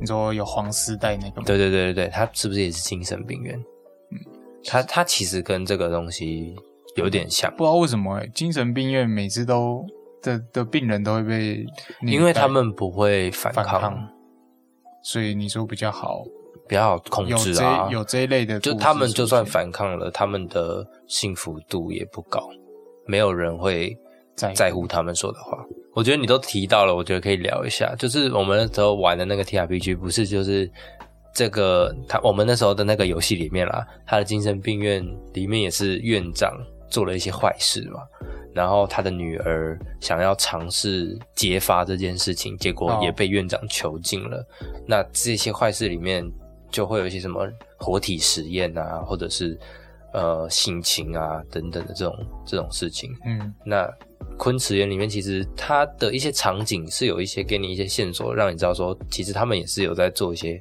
[0.01, 1.43] 你说有黄丝带那个？
[1.43, 3.63] 对对对对对，他是不是也是精神病院？
[4.65, 6.55] 嗯，他他其实跟这个东西
[6.95, 9.85] 有点像，不知道为什么精神病院每次都
[10.21, 11.65] 的的病人都会被，
[12.01, 14.09] 因为他们不会反抗，
[15.03, 16.23] 所以你说比较好，
[16.67, 17.87] 比较好控制啊。
[17.91, 22.49] 有这一类的，就他们就算反抗了，他们的幸福度也不高，
[23.05, 23.95] 没有人会
[24.35, 25.63] 在乎他们说的话。
[25.93, 27.95] 我觉得你都提到了，我觉得可以聊一下。
[27.97, 30.69] 就是我们那时候玩的那个 T R P G，不是就是
[31.35, 36.57] 这个他我们那时候的那个游戏里面啦，他的精神病院里面也是院长
[36.89, 37.99] 做了一些坏事嘛，
[38.53, 44.43] 然后他的女儿想要尝试揭发这件事情，结果也被院长囚禁了。
[44.87, 46.25] 那这些坏事里面
[46.71, 47.45] 就会有一些什么
[47.77, 49.59] 活体实验啊，或者是
[50.13, 53.11] 呃性情啊等等的这种这种事情。
[53.25, 53.87] 嗯，那。
[54.37, 60.59] 昆池园里面，其实它的一些场景是有一些给你一些线索，让你知道说，其实他们也是有在做一些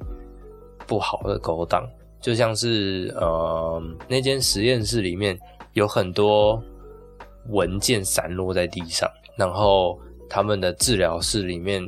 [0.87, 1.87] 不好的勾当，
[2.21, 5.37] 就像是呃，那间实验室里面
[5.73, 6.61] 有很多
[7.49, 11.81] 文件散落在地上，然后他们的治疗室里面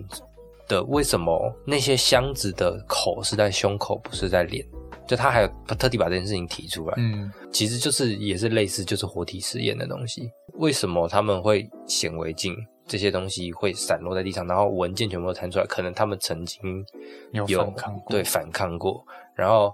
[0.67, 4.65] 的为什么那些箱子的口是在胸口，不是在脸？
[5.07, 10.29] 就他还有特地把这件事情提出来，嗯，其实就是也是类似就是活体实验的东西。
[10.55, 12.53] 为什么他们会显微镜
[12.87, 15.65] 这些东西会散落在地上，然后文件全部都弹出来？
[15.65, 16.85] 可能他们曾经
[17.31, 19.03] 有反抗过，对反抗过。
[19.35, 19.73] 然后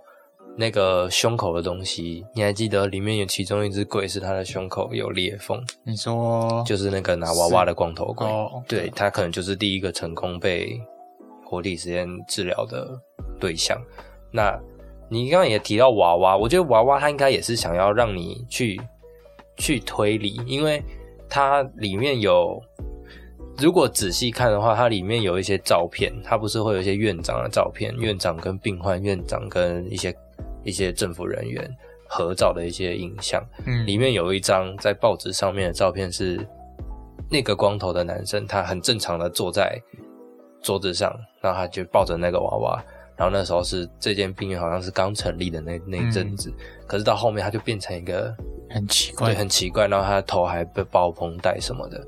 [0.58, 5.64] 那个胸口的东西，你还记得里面有其中一只鬼是他的胸口有裂缝？
[5.84, 8.28] 你说就是那个拿娃娃的光头鬼，
[8.68, 10.80] 对他可能就是第一个成功被
[11.46, 13.00] 活体实验治疗的
[13.40, 13.80] 对象。
[14.32, 14.60] 那
[15.10, 18.82] 你刚刚也提到娃娃，我觉得娃娃它应该也是想要让你去
[19.58, 20.84] 去推理，因为
[21.30, 22.60] 它里面有，
[23.58, 30.16] 如果仔细看的话，它里面有一些照片，它不是会有一些院长的照片，院长跟病患、院长跟一些
[30.64, 31.70] 一些政府人员
[32.08, 36.46] 合照的一些影像，嗯，里面有一张在报纸上面的照片是
[37.30, 39.80] 那个光头的男生，他很正常的坐在
[40.62, 42.84] 桌子上，然后他就抱着那个娃娃。
[43.16, 46.52] 然后那时候是这间病院好像是刚成立的那那一阵子，
[46.88, 48.36] 可是到后面他就变成一个
[48.72, 49.88] 很奇怪，对，很奇怪。
[49.88, 52.04] 然后他的头还被包绷带什么的，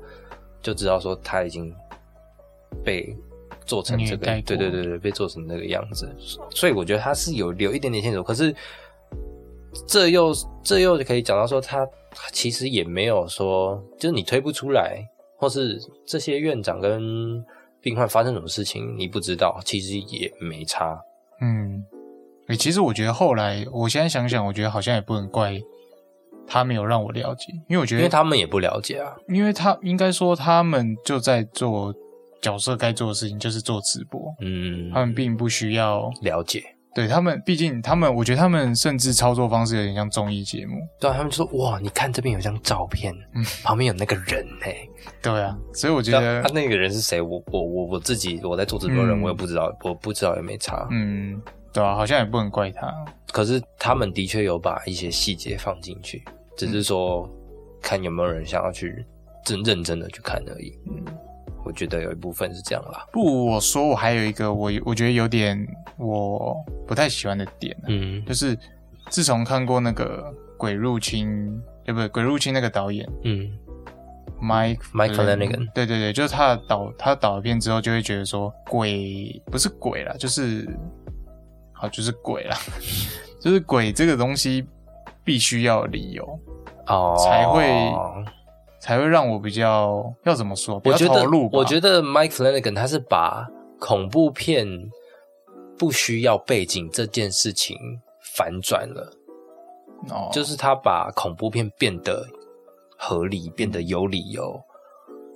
[0.66, 1.72] 就知道说他已经
[2.84, 3.16] 被
[3.64, 6.12] 做成这个，对对对对，被做成那个样子。
[6.50, 8.52] 所以我觉得他是有留一点点线索，可是
[9.86, 11.88] 这又这又可以讲到说他
[12.32, 15.00] 其实也没有说，就是你推不出来，
[15.36, 17.44] 或是这些院长跟。
[17.82, 21.00] 病患发生什么事情你不知道，其实也没差。
[21.40, 21.84] 嗯，
[22.48, 25.52] 诶，其实我觉得后来，我现在想想，我觉得好像也不能怪
[26.46, 29.14] 他没有让我了解，因为我觉得，因为他们也不了解啊。
[29.28, 31.94] 因为他应该说，他们就在做
[32.40, 34.20] 角色该做的事情，就是做直播。
[34.40, 36.62] 嗯，他们并不需要了解。
[36.94, 40.76] 对他们，毕竟他们，我觉得他们甚至操作方式有点像综艺节目。
[40.98, 44.74] 对啊，他们就说：“哇，你看这边有张照片，嗯，旁边有那个人哎。”
[45.22, 47.20] 对啊，所以我觉得他那个人是谁？
[47.20, 50.88] 我我我我自己我在做直播的人，我也不知道，我不知道也没查。
[50.90, 51.38] 嗯，
[51.70, 52.90] 对啊，好像也不能怪他。
[53.30, 56.24] 可是他们的确有把一些细节放进去，
[56.56, 57.28] 只是说
[57.82, 59.04] 看有没有人想要去
[59.44, 60.78] 真认真的去看而已。
[60.86, 61.04] 嗯。
[61.64, 63.04] 我觉得有一部分是这样啦。
[63.12, 65.58] 不，我说我还有一个我我觉得有点
[65.96, 66.54] 我
[66.86, 68.56] 不太喜欢的点，嗯，就是
[69.08, 71.28] 自从看过那个《鬼入侵》，
[71.84, 72.08] 对不对？
[72.12, 73.50] 《鬼入侵》那个导演，嗯
[74.40, 80.68] ，Mike Mike Flanagan，对对对，就是他导他导片之后，就会觉得说鬼不是鬼啦，就是
[81.72, 82.56] 好就是鬼啦，
[83.42, 84.64] 就是鬼这个东西
[85.26, 86.40] 必须要理由
[86.86, 87.92] 哦才会。
[88.78, 90.80] 才会让我比较要怎么说？
[90.84, 93.44] 我觉得，我觉得 Mike Flanagan 他是把
[93.80, 94.64] 恐怖片
[95.76, 97.76] 不需要背景这件事情
[98.36, 99.12] 反转了，
[100.10, 102.28] 哦，就是他把恐怖片变得
[102.96, 104.60] 合理，变得有理由。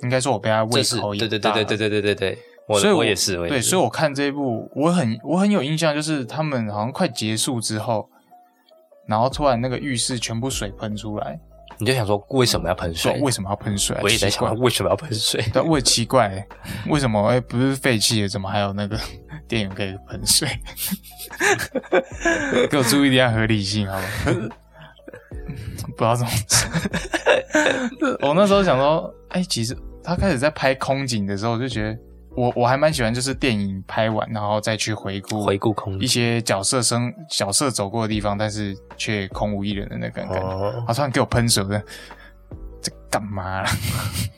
[0.03, 2.39] 应该说，我被他胃口对对对对对对对对对，
[2.79, 8.09] 所以我也是，对，所以我看这一部，我很我很有印象，就是他们好像快结束之后，
[9.11, 11.39] 然后突然那个浴室全部水喷出来。
[11.79, 13.19] 你就想说为什么要喷水？
[13.23, 13.97] 为什么要喷水？
[14.03, 15.43] 我也在想为什么要喷水？
[15.53, 16.47] 但我也奇怪，
[16.89, 17.27] 为什么？
[17.29, 18.99] 哎，不是废弃的，怎么还有那个
[19.49, 20.47] 电源可以喷水，
[22.71, 24.05] 给我注意一点合理性好吗？
[25.97, 26.31] 不知道怎么，
[28.29, 31.99] 我那时候想说，哎，其实他开始在拍空景的时候，我就觉得
[32.37, 40.35] 我我还蛮喜欢，就是电影拍完然后再去回顾回顾空一些角色生角色走过的地方，但是却空无一人的那个感觉。
[40.87, 41.83] 他突然给我喷水的，
[42.81, 43.65] 这干嘛？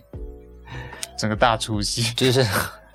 [1.18, 2.44] 整个大出戏就是。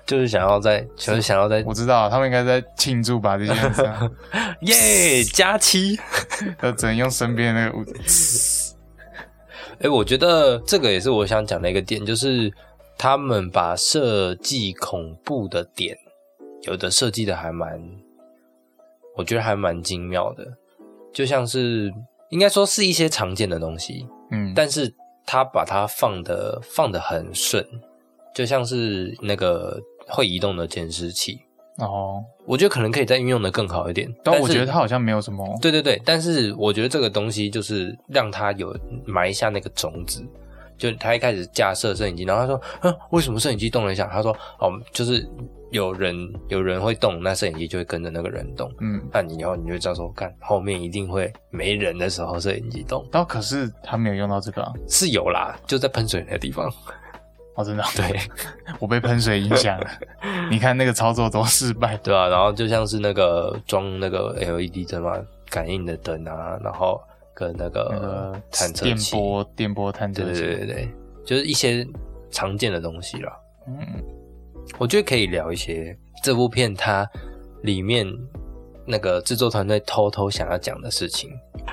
[0.08, 3.86] 就是想要在，就是想要在，我知道他们应该在庆祝吧这件事，
[4.62, 6.00] 耶，加七，
[6.56, 7.78] 他只能用身边那个。
[9.82, 12.50] 哎，我觉得这个也是我想讲的一个点，就是
[12.98, 15.96] 他们把设计恐怖的点，
[16.62, 17.80] 有的设计的还蛮，
[19.16, 20.44] 我觉得还蛮精妙的，
[21.12, 21.90] 就像是
[22.28, 24.92] 应该说是一些常见的东西，嗯，但是
[25.24, 27.64] 他把它放的放的很顺，
[28.34, 29.80] 就像是那个。
[30.10, 31.38] 会移动的监视器
[31.76, 34.10] 哦，我觉得可能可以再运用的更好一点。
[34.24, 35.46] 但我觉得它好像没有什么。
[35.60, 40.26] 对对对，但是我觉得这个东西就是让它有埋下那个种子。
[40.78, 45.28] 就他一开始架设摄影机，然后他说：“嗯，为什么摄影机动了一下？”他说：“哦，就是
[45.70, 46.16] 有人
[46.48, 48.72] 有人会动，那摄影机就会跟着那个人动。
[48.80, 53.06] 嗯，那你以后你就知道说，看后面一定会没人的时候，摄影机动。
[53.10, 56.72] 但可是他没有用到这个，是有啦，就在喷水那个地方。
[57.58, 58.16] ”哦，真的，对
[58.78, 59.86] 我被喷水影响了。
[60.48, 65.18] 你看那个操作多失败，对啊，然后就像是那个装那个 LED 灯嘛，
[65.50, 67.02] 感应的灯啊，然后
[67.38, 70.88] 跟那个探测器、电波、电波探测器，对对对，
[71.24, 71.86] 就是一些
[72.32, 73.30] 常见的东西了。
[73.68, 73.78] 嗯，
[74.76, 77.08] 我觉得可以聊一些这部片它
[77.62, 78.04] 里面
[78.84, 81.30] 那个制作团队偷偷想要讲的事情。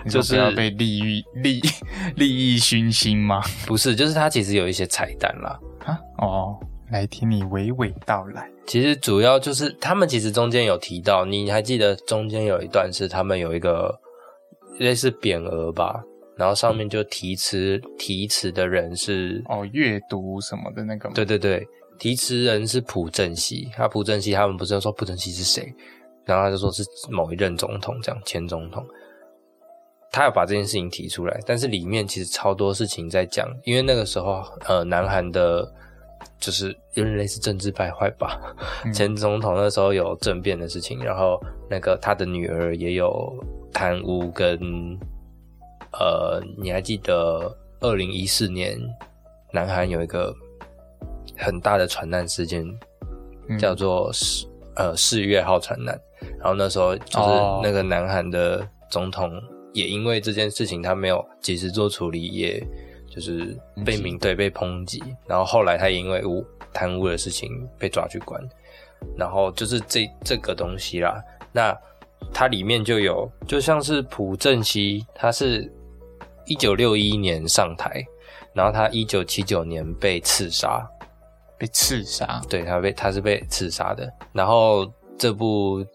[0.07, 1.59] 就是要被利益 利
[2.15, 3.41] 利益熏心吗？
[3.65, 5.59] 不是，就是它其实有一些彩蛋啦。
[5.85, 6.59] 啊哦，
[6.91, 8.47] 来听你娓娓道来。
[8.67, 13.99] 其实主要就是他们其实中间有提到，你还记得中间有一段是他们有一个
[14.79, 16.03] 类似匾额吧？
[16.37, 21.09] 然后上面就题词题词的人是哦阅读什么的那个。
[21.11, 21.65] 对对对，
[21.97, 23.69] 题词人是朴正熙。
[23.73, 25.73] 他朴正熙他们不是说朴正熙是谁？
[26.25, 28.85] 然后他就说是某一任总统，这样前总统。
[30.11, 35.69] 他要把这件事情提出来，但是里面其实超多事情在讲，因为那个时候，呃，南韩的，
[36.39, 38.39] 就是有点类似政治败坏吧。
[38.93, 43.33] 前总统那时候有政变的事情，然后那个他的女儿也有
[43.73, 44.59] 贪污跟，
[45.93, 48.79] 呃，你还记得二零一四年
[49.51, 50.33] 南韩有一个
[51.37, 52.65] 很大的船难事件，
[53.59, 55.99] 叫做四呃四月号船难，
[56.39, 57.29] 然后那时候就是
[57.63, 59.31] 那个南韩的总统。
[59.73, 62.65] 也因为这件事情，他没有及时做处理，也
[63.15, 65.01] 就是被民对被抨击。
[65.25, 67.49] 然后后来他也因为污贪污的事情
[67.79, 68.41] 被抓去关。
[69.17, 71.23] 然后就是这这个东西啦，
[71.53, 71.75] 那
[72.33, 75.71] 它里面就有，就像是朴正熙，他是
[76.45, 78.03] 一九六一年上台，
[78.53, 80.85] 然后他一九七九年被刺杀，
[81.57, 84.11] 被刺杀，对他被他是被刺杀的。
[84.33, 85.85] 然后这部。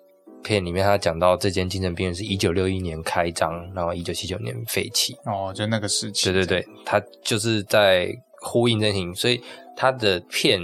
[0.43, 5.17] 片里面他讲到这间精神病院是一九六一年开张，然后一九七九年废弃。
[5.25, 6.33] 哦，就那个时期。
[6.33, 8.09] 对对对，他就是在
[8.41, 9.41] 呼应这情，所以
[9.77, 10.61] 他的片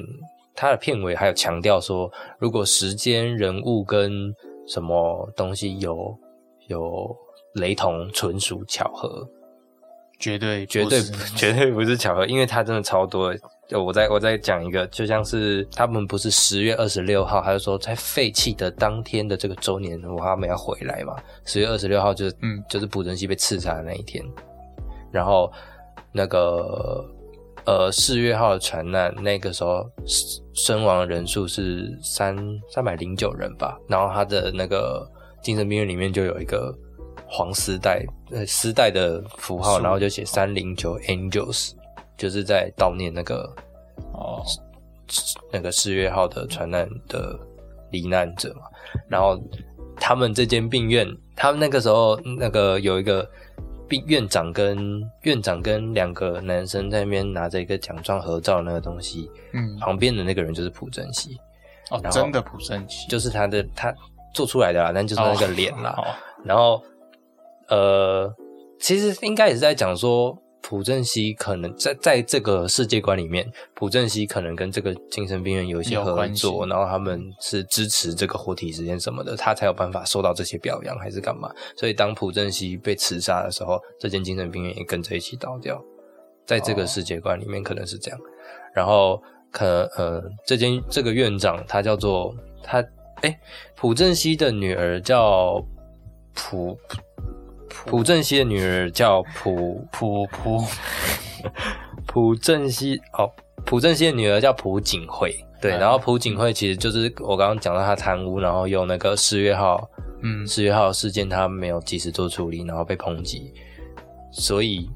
[0.55, 4.35] 他的片尾还有强调说，如果时间、人物跟
[4.67, 6.19] 什么东西有
[6.69, 7.17] 有
[7.55, 9.29] 雷同，纯属巧合，
[10.19, 11.01] 绝对绝对
[11.37, 13.35] 绝对不是巧合，因为他真的超多。
[13.35, 13.41] 就
[13.73, 21.17] 我再我再讲一个，就像是他们不是十月二十六号，他就说在废弃的当天的这个周年，我他们要回来嘛。
[21.45, 24.25] 十月二十六号就是嗯，就是朴正熙被刺杀的那一天。
[25.11, 25.51] 然后
[26.13, 27.05] 那个
[27.65, 29.85] 呃四月号的船难，那个时候
[30.55, 32.37] 身亡的人数是三
[32.71, 33.77] 三百零九人吧。
[33.89, 35.05] 然后他的那个
[35.43, 36.73] 精神病院里面就有一个
[37.27, 41.73] 黄丝带呃丝带的符号，然后就写三零九 angels。
[42.17, 43.55] 就是在悼念那个
[44.13, 44.43] 哦，
[45.53, 47.39] 那个四月号的船难的
[47.91, 48.63] 罹难者嘛。
[49.09, 49.39] 然后
[49.97, 53.29] 他们这间病院，他们那个时候那个有一个
[53.89, 61.39] 病院长跟院长跟两个男生在那边拿着一个奖状合照那个东西，嗯，旁边的那个人就是朴正熙
[61.91, 63.95] 哦，真的朴正熙，就是他的他
[64.35, 65.97] 做出来的啦，但就是那个脸啦。
[66.45, 66.83] 然后
[67.69, 68.35] 呃，
[68.81, 70.37] 其实应该也是在讲说。
[70.69, 81.49] 朴正熙可能在在这个世界观里面，朴正熙可能跟这个精神病院有一些合作，然后他们是支持这个活体实验什么的，他才有办法受到这些表扬还是干嘛？
[81.77, 85.81] 所以当朴正熙被刺杀的时候，这间精神病院也跟着一起倒掉。
[86.45, 88.19] 在这个世界观里面可能是这样，
[88.75, 92.85] 然后可呃，这间这个院长他叫做他
[93.23, 93.39] 哎，
[93.77, 95.65] 朴正熙的女儿叫
[96.35, 96.77] 朴
[97.85, 100.65] 朴正熙的女儿叫朴朴朴
[102.07, 103.31] 朴正熙哦，
[103.65, 105.35] 朴正熙的女儿叫朴槿惠。
[105.61, 109.89] 对，然后朴槿惠其实就是我刚刚讲到她贪污，然后用那个四月号，
[110.23, 113.53] 嗯，四月号事件她没有及时做处理，然后被抨击，
[114.31, 114.89] 所以，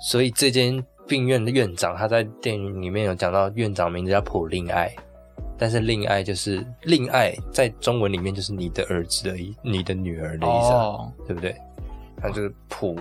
[0.00, 4.90] 所以这间病院的院长他在电影里面有讲到院长名字叫朴令爱，
[5.58, 11.54] 但是令爱就是令爱在中文里面就是你的儿子的，你的女儿的意思，对不对？
[12.26, 12.96] 他就是普，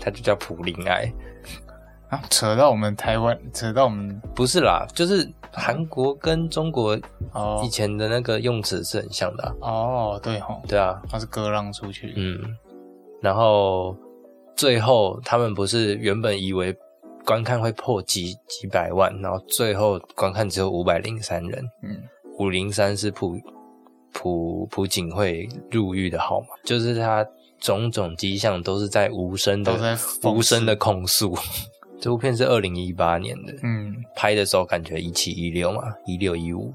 [0.00, 1.12] 他就叫朴令爱。
[2.28, 6.94] 扯到我们台湾，扯到我们不是啦，就是韩国跟中国
[7.64, 12.38] 以前的那个用词是很像的哦，对吼，对啊，他是割让出去，嗯，
[13.22, 13.96] 然后
[14.54, 16.76] 最后他们不是原本以为
[17.24, 21.96] 观看会破几几百万，然后最后观看只有五百零三人，嗯，
[22.38, 23.40] 五零三是普
[24.12, 27.26] 朴朴槿惠入狱的号码，就是他
[27.62, 31.34] 种种迹象都是在无声的无声的控诉。
[32.00, 36.74] 这部片是二零一八年的，嗯，拍的时候感觉一七一六嘛，一六一五，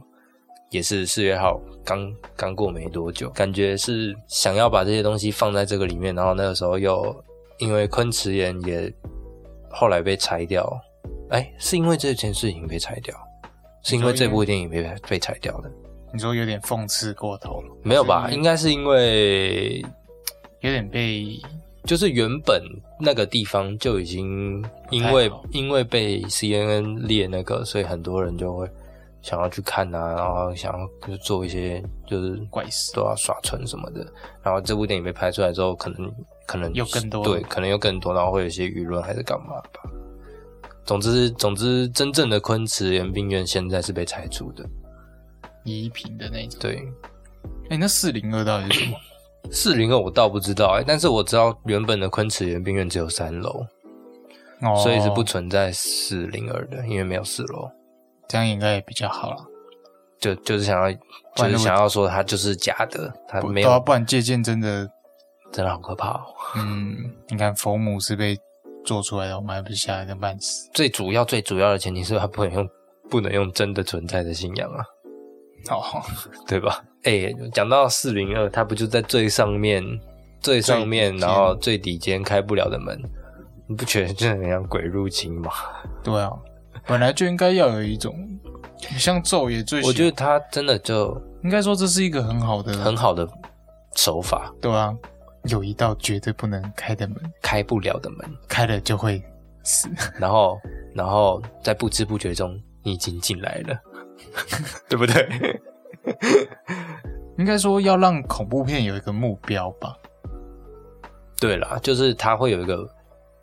[0.69, 7.13] 也是四月号刚刚过没多久，感觉是想要把这些东西放在这个里面，然后那个时候又
[7.57, 8.89] 因为昆池岩也
[9.69, 10.65] 后来被拆掉，
[11.31, 13.13] 哎，是因为这件事情被拆掉，
[13.83, 15.69] 是因为这部电影被被拆掉的？
[16.13, 17.75] 你说有点讽刺过头了？
[17.83, 18.29] 没有吧？
[18.31, 19.85] 应该是因为
[20.61, 21.39] 有点被。
[21.83, 22.61] 就是原本
[22.99, 28.69] 那个地方就已经因为因为被 CNN 列那个，所以很多人就会
[29.21, 34.05] 想要去看啊，然后想要就做一些就是怪事，都要耍存什么的。
[34.43, 36.13] 然后这部电影被拍出来之后，可能
[36.45, 39.89] 可能有更多，对，可能有更多，然后会有一些舆论还是干嘛吧。
[40.83, 44.65] 总之，总之，真正的昆池岩病院现在是被拆除的，
[45.63, 46.59] 一品的那种。
[46.59, 46.85] 对，
[47.69, 48.97] 哎，那四零二到底是什么？
[49.51, 53.65] 四零二我倒不知道哎，但是我知道原本的昆池园病院只有三楼，
[54.61, 57.69] 哦所以是不存在四零二的，因为没有四楼，
[58.27, 59.45] 这样应该也比较好了。
[60.19, 60.97] 就就是想要，
[61.35, 64.89] 就是想要说它就是假的，它没有，不然借鉴真的
[65.51, 66.09] 真的好可怕。
[66.09, 66.25] 哦
[66.57, 68.35] 嗯，你看佛母是被
[68.83, 70.69] 做出来的，我们还不是吓得半死。
[70.73, 72.69] 最主要最主要的前提是它不能用
[73.09, 74.83] 不能用真的存在的信仰啊。
[75.69, 76.01] 哦，
[76.47, 76.83] 对吧？
[77.03, 79.83] 哎，讲到四零二，它不就在最上面、
[80.41, 82.99] 最上面，然后最底间开不了的门，
[83.67, 85.51] 你不觉得就很像鬼入侵吗？
[86.03, 86.31] 对啊，
[86.85, 88.15] 本来就应该要有一种
[88.97, 93.27] 像咒也最，我觉得他真的就应该说这是一个很好的、很好的
[93.95, 94.53] 手法。
[94.61, 94.93] 对啊，
[95.43, 99.21] 有一道绝对不能开的门，开不了的门，开了就会
[99.63, 99.87] 死。
[100.19, 100.59] 然后，
[100.93, 103.79] 然后在不知不觉中，你已经进来了。
[104.89, 105.59] 对不对？
[107.37, 109.95] 应该说要让恐怖片有一个目标吧。
[111.39, 112.87] 对啦，就是它会有一个，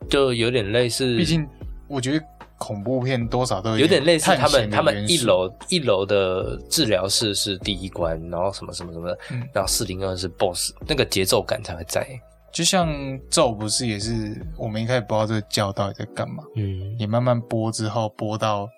[0.08, 1.16] 就有点类似。
[1.16, 1.46] 毕竟
[1.88, 2.24] 我觉得
[2.58, 4.34] 恐怖片多少都有点类似。
[4.36, 9.08] 他们他们一楼一楼的治疗室是第一关，然后什么什么什么，
[9.52, 12.06] 然后四零二是 BOSS，那个节奏感才会在。
[12.52, 12.88] 就像
[13.30, 18.68] 咒不是也是我们一开始不知道这个教到底在干嘛，嗯，你慢慢播之后播到。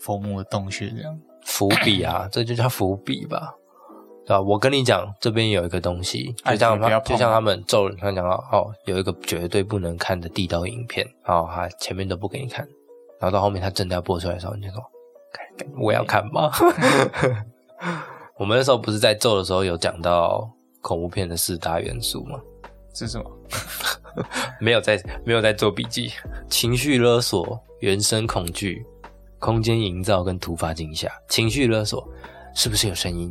[0.00, 3.54] 佛母的洞穴，这样伏笔啊， 这就叫伏笔吧，
[4.24, 4.40] 对吧？
[4.40, 12.66] 我跟你讲，这边有一个东西，就像他，就像他们咒人，他讲到哦，有一个绝对不能看的地道影片，哦，他前面都不给你看，
[13.20, 14.82] 然后到后面他真的要播出来的时候，你就说，
[15.78, 16.50] 我要看吗？
[18.38, 20.48] 我们那时候不是在咒的时候有讲到
[20.80, 22.40] 恐怖片的四大元素吗？
[22.94, 23.30] 是什么？
[24.60, 26.10] 没有在，没有在做笔记，
[26.48, 28.84] 情绪勒索、原生恐惧。
[29.42, 32.08] 空间营造跟突发惊吓，情绪勒索，
[32.54, 33.28] 是不是有声音？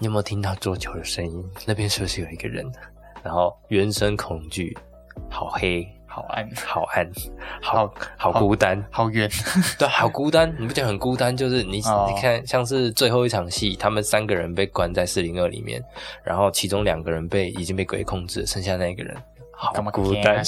[0.00, 1.48] 你有没有听到桌球的声音？
[1.64, 2.66] 那边是不是有一个人？
[3.22, 4.76] 然后原生恐惧，
[5.30, 7.08] 好黑，好暗，好暗，
[7.62, 9.30] 好好孤单，好远，
[9.78, 10.52] 对，好孤单。
[10.58, 11.36] 你不觉得很孤单？
[11.36, 15.80] 就是你，你看，像是最后一场戏，他们三个人被关在四零二里面，
[16.24, 19.16] 然后其中两个人被已经被鬼控制，剩下那一个人
[19.52, 20.42] 好孤单。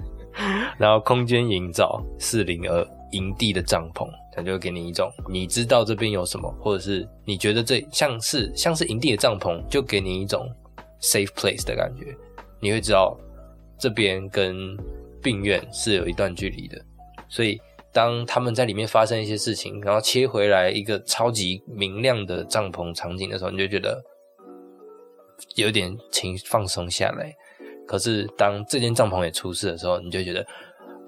[0.76, 4.06] 然后空间营造四零二营地的帐篷。
[4.36, 10.46] 他就会给你一种，你知道这边有什么，或者是你觉得这像是像是营地的帐篷，就给你一种
[11.00, 12.14] safe place 的感觉。
[12.60, 13.18] 你会知道
[13.78, 14.76] 这边跟
[15.22, 16.78] 病院是有一段距离的，
[17.30, 17.58] 所以
[17.94, 24.04] 当他们在里面发生一些事情，然后切回来一个超级明亮的帐篷场景的时候，你就觉得
[25.54, 27.34] 有点情放松下来。
[27.86, 30.46] 可是当这间帐篷也出事的时候，你就觉得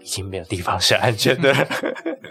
[0.09, 1.55] 经没有地方是安全的，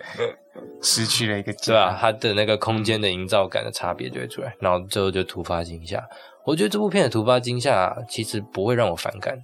[0.82, 1.98] 失去了一个对吧？
[2.00, 6.04] 它的那个空间的营造感的差别就会出来，然后最后就突发惊吓。
[6.46, 9.38] 我觉得这部片的突发惊吓其实不会让我反感。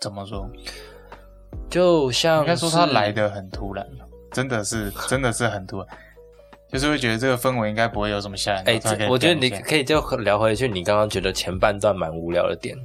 [0.00, 0.48] 怎么说？
[1.68, 3.86] 就像应该说它来的很突然，
[4.32, 5.86] 真的是真的是很突然，
[6.68, 8.64] 就是会觉得这个氛围应该不会有什么吓人。
[8.66, 12.76] 哎，我觉得你可以就聊回去，你刚刚觉得前半段蛮无聊的点。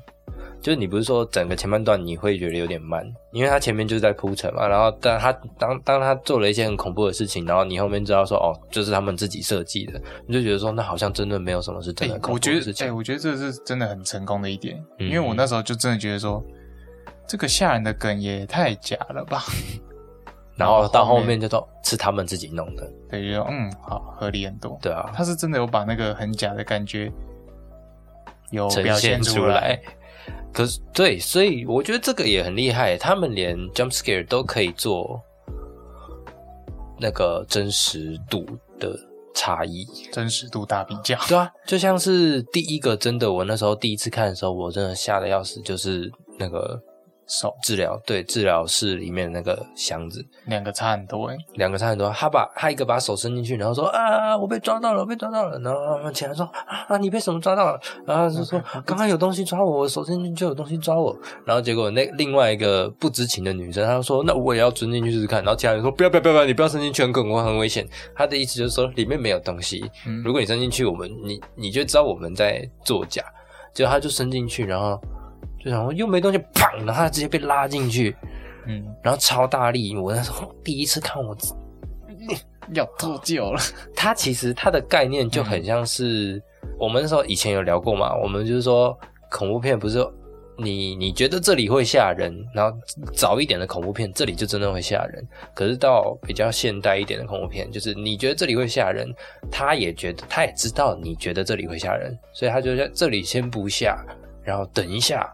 [0.66, 12.88] 就是你不是说整个前半段你会觉得有点慢，因为他前面就是在铺陈嘛，然后但他当当他做了一些很恐怖的事情，然后你后面知道说哦，就是他们自己设计的，你就觉得说那好像真的没有什么是真的恐怖的事情。
[12.88, 16.44] 哎，我觉得这是真的很成功的一点，因为我那时候就真的觉得说
[17.28, 19.44] 这个吓人的梗也太假了吧，
[20.58, 27.12] 然后到后面就说是他们自己弄的，对，就嗯好合理很多，对啊，他是真的有把那个很假的感觉
[28.50, 29.80] 有呈现出来。
[30.54, 32.98] 可是对，所以我觉得这个也很厉害。
[32.98, 35.22] 他们连 jump scare 都可以做
[37.00, 38.46] 那个真实度
[38.80, 38.98] 的
[39.34, 41.18] 差异，真实度大比较。
[41.28, 46.82] 对啊，就像是第一个真的，我那时候第一次看的时候，我真的吓得要死，就是那个。
[47.28, 52.10] 手治疗对治疗室里面那个箱子，两个差很多哎，两个差很多。
[52.12, 55.58] 他把他一个把手伸进去，然后说啊，我被抓到了，我被抓到了。
[55.60, 56.46] 然后起来说
[56.88, 57.80] 啊，你被什么抓到了？
[58.06, 61.18] 然后就说 刚刚有东西抓我，我手伸进去就有东西抓我。
[61.46, 65.44] 然后结果那另外一个不知情的女生，她说那我也要钻进去试试看。
[65.44, 67.88] 然后其他人说不要不要不要，你不要伸进去，很恐怖很危险。
[68.16, 69.84] 他的意思就是说里面没有东西，
[70.24, 73.24] 如果你伸进去，我们你你就知道我们在作假。
[73.74, 75.00] 结果他就伸进去，然后。
[75.66, 76.86] 就想说又没东西，砰！
[76.86, 78.16] 然后他直接被拉进去，
[78.68, 79.98] 嗯，然后超大力。
[79.98, 81.36] 我那时候第一次看，我
[82.72, 83.60] 要脱臼了。
[83.96, 86.40] 他其实他的概念就很像是
[86.78, 88.16] 我们那时候以前有聊过嘛。
[88.16, 88.96] 我们就是说
[89.32, 90.08] 恐怖片不是
[90.56, 92.78] 你你觉得这里会吓人，然后
[93.16, 95.28] 早一点的恐怖片这里就真的会吓人。
[95.56, 99.12] 可是到比较现代一点的恐怖片，就是你觉得这里会吓人，
[99.50, 103.98] 他也觉得他也知道你觉得这里会吓人，所以他就在这里先不吓，
[104.44, 105.28] 然后等一下。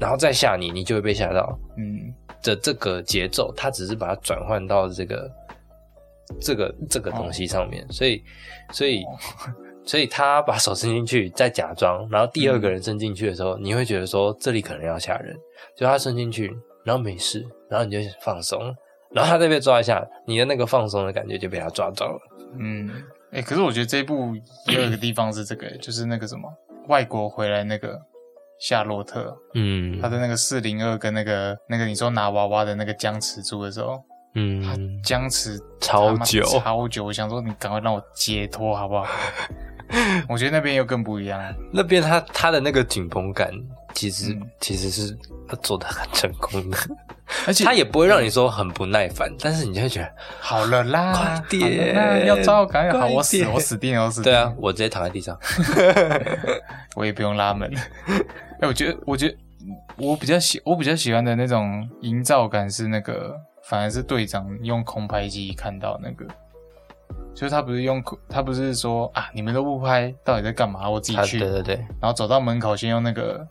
[0.00, 1.58] 然后再吓你，你就会被吓到。
[1.76, 2.12] 嗯，
[2.42, 5.30] 的这个节奏，他只是把它转换到这个
[6.40, 8.22] 这个这个东西上面，所以
[8.72, 9.04] 所以
[9.84, 15.36] 所以他把手伸进去，再假装，然后第二个人伸进去的时候，你会觉得说这里可能要吓人，
[15.76, 16.52] 就他伸进去，
[16.84, 18.60] 然后没事，然后你就放松，
[19.12, 22.20] 然后他再被抓一下，你的那个放松的感觉就被他抓到了。
[22.58, 22.90] 嗯，
[23.32, 24.34] 哎，可是我觉得这一部
[24.68, 26.48] 也有一个地方是这个，就是那个什么
[26.88, 28.00] 外国回来那个。
[28.64, 34.00] 夏洛特，嗯，他的那个四零二跟那个那个你说拿娃娃的那个僵持住的时候，
[34.36, 39.04] 嗯，他僵持超久超久，我想说你赶快让我解脱好不好？
[40.28, 41.42] 我觉得那边又更不一样，
[41.72, 43.50] 那边他他的那个紧绷感，
[43.94, 45.16] 其实其实是
[45.48, 46.78] 他做的很成功的。
[47.46, 54.44] 而且他也不会让你说很不耐烦，但是你就会觉得好了啦， 快点，要抓我赶紧好，我死我死定了，我死定了。
[54.44, 55.38] 对啊，我直接躺在地上，
[56.94, 57.72] 我也不用拉门。
[58.60, 59.36] 哎，我觉得，我觉得
[59.96, 63.34] 我比较喜我比较喜欢的那种营造感是那个，
[63.64, 66.26] 反而是队长用空拍机看到那个，
[67.34, 70.86] 就是他不是用他不是说啊，你们都不拍，到底在干嘛？
[70.90, 73.46] 我自己去，对对对，然后走到门口先用那个。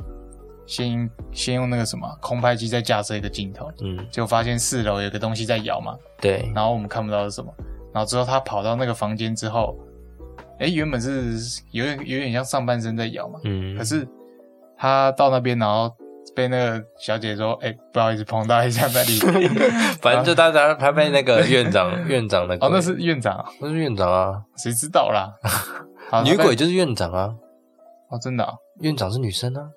[0.66, 7.54] 先先用那个什么空拍机再架设一个镜头，嗯，就发现四楼有个东西在摇嘛，对，然后我们看不到是什么，
[7.94, 9.78] 然后之后他跑到那个房间之后，
[10.60, 14.08] 哎，原本是有点有点像上半身在摇嘛，嗯，可是
[14.78, 15.94] 他到那边然后
[16.36, 19.20] 被那个小姐说，哎，不好意思碰到一下在里。
[19.20, 19.50] 面，
[20.02, 25.34] 反正就他他他被那个院长 院长的，哦，那是院长，那是院长啊，谁知道啦？
[26.24, 27.34] 女鬼就是院长啊，
[28.10, 28.48] 哦，真的，
[28.80, 29.68] 院长是女生啊。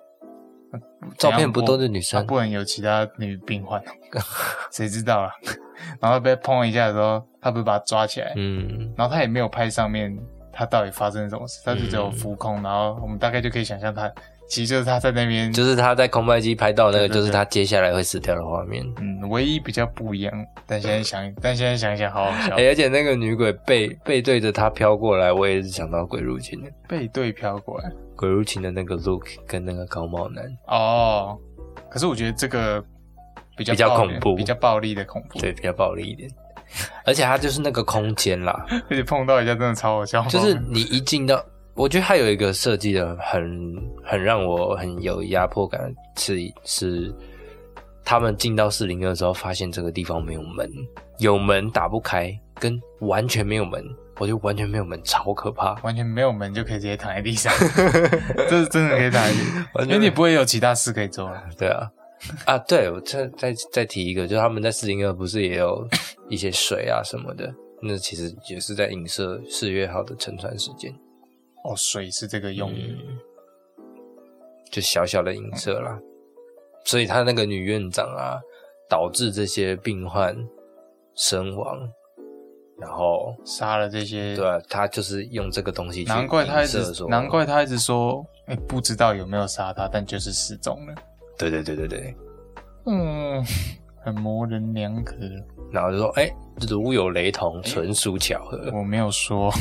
[1.19, 2.27] 照片不都是女生？
[2.27, 3.83] 不能有其他女病患，
[4.73, 5.31] 谁知道啊？
[6.01, 10.17] 然后被碰一下的时候，他不是把他抓起来，嗯，然后他也没有拍上面
[10.53, 14.11] 他到底发生什么事，他就只有浮空，然后我们大概就可以想象他，
[14.55, 18.87] 其实就是他在那边，就是他在空白机拍到那个，就是他接下来会死掉的画面。
[19.01, 20.33] 嗯，唯一比较不一样，
[20.65, 22.55] 但现在想，但现在想想好好笑。
[22.55, 27.91] 而且那个女鬼背背对着他飘过来，我也是想到鬼入侵的，背对飘过来。
[28.15, 31.37] 鬼入侵的那个 look 跟那个高帽男哦，
[31.91, 32.81] 可是我觉得这个
[33.57, 36.31] 比较比较恐怖，比较暴力的恐怖，对，比较暴力一点。
[37.05, 40.25] 而且他就是那个空间啦， 而且碰到一下真的超好笑。
[40.27, 41.45] 就是你一进到，
[41.75, 47.15] 我觉得它有一个设计的很很让我很有压迫感，是是
[48.05, 50.71] 他们进到四零二之后，发现这个地方没有门，
[51.19, 53.85] 有门打不开，跟完全没有门。
[54.21, 55.75] 我觉得完全没有门，超可怕！
[55.83, 57.53] 完全没有门就可以直接躺在地上，
[58.49, 59.39] 这是真的可以躺在地，
[59.87, 61.29] 因为你不会有其他事可以做。
[61.59, 61.91] 对啊，
[62.45, 65.85] 啊，对，我再再再提一个，就是他们在四零二不是也有
[66.29, 67.53] 一些水啊什么的，
[67.83, 70.95] 那其实也是在影射四月号的沉船事件。
[71.65, 72.97] 哦，水是这个用意，
[74.71, 75.99] 就小小的影射啦。
[76.85, 78.41] 所以他那个女院长啊，
[78.89, 80.37] 导致这些病患
[81.15, 81.89] 身亡。
[82.77, 86.03] 然后杀了这些，对他就是用这个东西。
[86.03, 90.95] 难怪他一直说，难怪他一直说，哎，不知道有没有杀他，但就是失踪了。
[91.39, 92.17] 对对对对对，
[92.87, 93.41] 嗯，
[94.03, 95.15] 很模棱两可。
[95.71, 96.29] 然后就说，哎，
[96.69, 98.73] 如有雷同，纯属巧合。
[98.75, 99.53] 我没有说。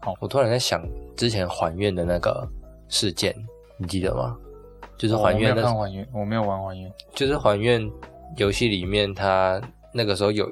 [0.00, 0.82] 好，我突然在想
[1.16, 2.48] 之前还愿的那个
[2.88, 3.34] 事件，
[3.76, 4.36] 你记得吗？
[4.98, 5.62] 就是还愿的。
[5.74, 6.92] 还愿，我没有玩还愿。
[7.14, 7.90] 就是还愿
[8.36, 9.60] 游戏里面，他
[9.92, 10.50] 那个时候有。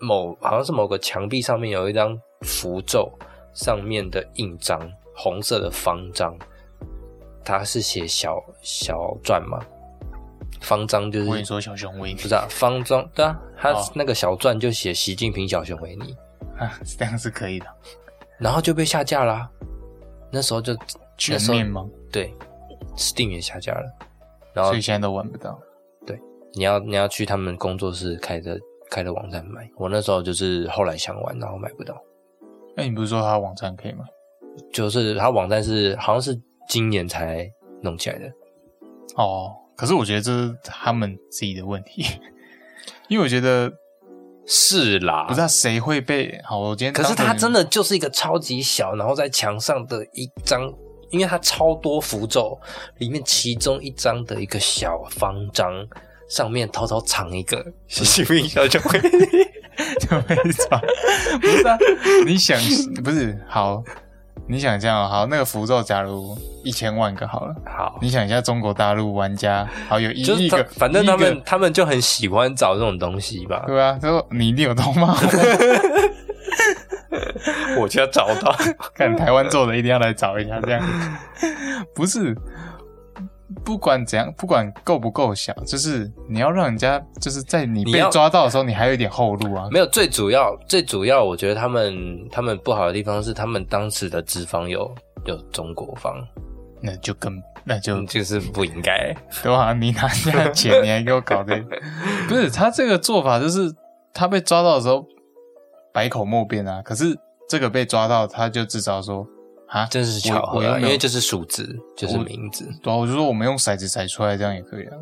[0.00, 3.10] 某好像是某个墙壁上面有一张符咒，
[3.52, 4.80] 上面的印章
[5.12, 6.38] 红色的方章，
[7.44, 9.58] 它是写小小篆吗？
[10.60, 16.14] 方章就是我跟你说小熊维尼，不是啊，方章对啊，他那个小篆就写习近平小熊维尼
[16.56, 17.66] 啊，这样是可以的，
[18.38, 19.50] 然后就被下架了，
[20.30, 20.76] 那时候就
[21.16, 21.88] 全面吗？
[22.12, 22.34] 对
[22.96, 23.86] ，Steam 也下架了，
[24.54, 25.58] 然后所以现在都玩不到。
[26.06, 26.20] 对，
[26.54, 28.58] 你要你要去他们工作室开的。
[28.90, 31.94] 开的网站买，我那时候就是后来想玩，然后买不到。
[32.74, 34.06] 那你不是说他网站可以吗？
[34.72, 36.34] 就是他网站是好像是
[36.70, 37.46] 今年才
[37.82, 38.24] 弄起来的。
[39.16, 42.02] 哦，可是我觉得这是他们自己的问题，
[43.08, 43.70] 因为我觉得
[44.48, 46.58] 是啦，不知道谁会被好。
[46.58, 50.72] 我今天可是它真的就是一个超级小，然后在墙上的一张，
[51.10, 52.58] 因为它超多符咒
[52.96, 55.86] 里面其中一张的一个小方章。
[56.28, 59.08] 上面偷偷藏一个习近平小熊维尼，
[59.98, 60.78] 就被抓。
[61.40, 61.78] 不是啊，
[62.26, 62.60] 你想
[63.02, 63.82] 不是好？
[64.48, 65.26] 你想这样好？
[65.26, 73.62] 那个符咒假如一千万个好了，好，你想一下中国大陆玩家，好有一亿个，反正他们他们就很喜欢找这种东西吧？
[73.66, 75.14] 对啊，就你一定有通吗？
[77.78, 78.56] 我就要找到，
[78.94, 80.82] 看台湾做的一定要来找一下，这样
[81.94, 82.36] 不是。
[83.64, 89.68] 不管怎样，不管够不够小，就是你要让人家就是在你被抓到的时候，你还有一点后路啊。
[89.70, 94.94] 没有，最主要最主要，我觉得他们他们不好的地方是，他们当时的资方有
[95.24, 96.14] 有中国方，
[96.82, 99.72] 那就更那就就是不应该，对吧？
[99.72, 101.58] 你拿人家钱， 你还给我搞这，
[102.28, 103.74] 不是他这个做法，就是
[104.12, 105.06] 他被抓到的时候
[105.92, 106.82] 百口莫辩啊。
[106.84, 107.18] 可是
[107.48, 109.26] 这个被抓到，他就至少说。
[109.68, 112.66] 啊，真是巧合，啊因为这是数字，就是名字。
[112.82, 114.96] 对啊，我就说我们用骰子骰出来，这样也可以啊。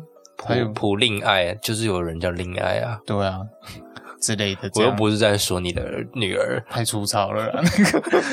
[0.45, 2.99] 还有普令爱，就是有人叫令爱啊。
[3.05, 3.39] 对啊，
[4.21, 4.69] 之类的。
[4.75, 7.61] 我又不是在说你的女儿，太粗糙了，那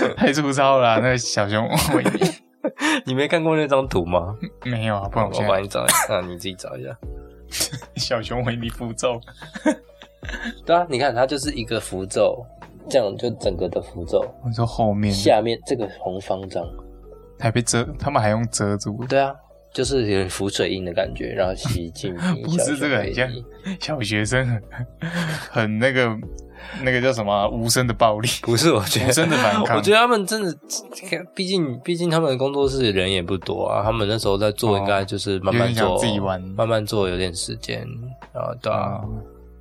[0.08, 0.96] 个太粗糙了。
[0.96, 2.30] 那个小熊维尼，
[3.06, 4.36] 你没看过那张图吗？
[4.64, 6.90] 没有啊，不然我帮你找一下，你自己找一下。
[7.96, 9.20] 小熊维尼符咒。
[10.66, 12.44] 对啊，你看它就是一个符咒。
[12.88, 16.64] 这样就整个的符咒，我说后面下面这个红方章
[17.38, 19.04] 还被遮，他们还用遮住。
[19.08, 19.34] 对啊，
[19.72, 22.14] 就是有点浮水印的感觉，然后吸进
[22.44, 23.28] 不是这个很像
[23.80, 24.86] 小学生，很
[25.50, 26.16] 很那个
[26.82, 28.72] 那个叫什么无声的暴力，不是？
[28.72, 29.76] 我觉得无声的反抗。
[29.76, 30.56] 我觉得他们真的，
[31.34, 37.86] 毕竟毕竟他们的工作室人也不多啊，他们那时候在做，应该就是慢慢做，自己玩，慢慢做，有点时间
[38.32, 39.00] 啊，对啊。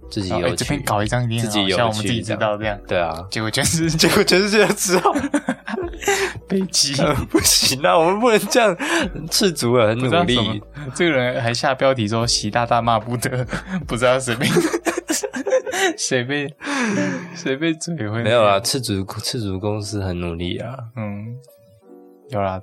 [0.10, 5.14] 自己有这边搞一张，自己有像我们自己知道这样，对啊，结果全是 结果全世界都知道，
[6.48, 6.94] 被击
[7.32, 8.78] 不行啊，我们不能这样，
[9.32, 10.62] 赤足了很努力。
[10.94, 13.46] 这个人还下标题说习大大骂不得，
[13.88, 14.46] 不知道谁被
[15.98, 16.54] 谁被
[17.36, 18.22] 谁被追回。
[18.24, 21.36] 没有啊，赤足赤足公司很努力啊，嗯，
[22.30, 22.62] 有啦，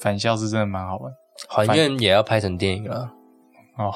[0.00, 1.12] 返校是真的蛮好玩，
[1.48, 3.12] 还愿也要拍成电影啊，
[3.76, 3.92] 哦。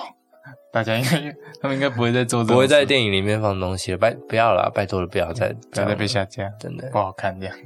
[0.75, 3.97] 大家应该，他们应该不会再做，不会在电影里面放东西了。
[3.97, 7.57] 拜，不要了，拜托了，不要再，不要再被下架，真的不好看这样。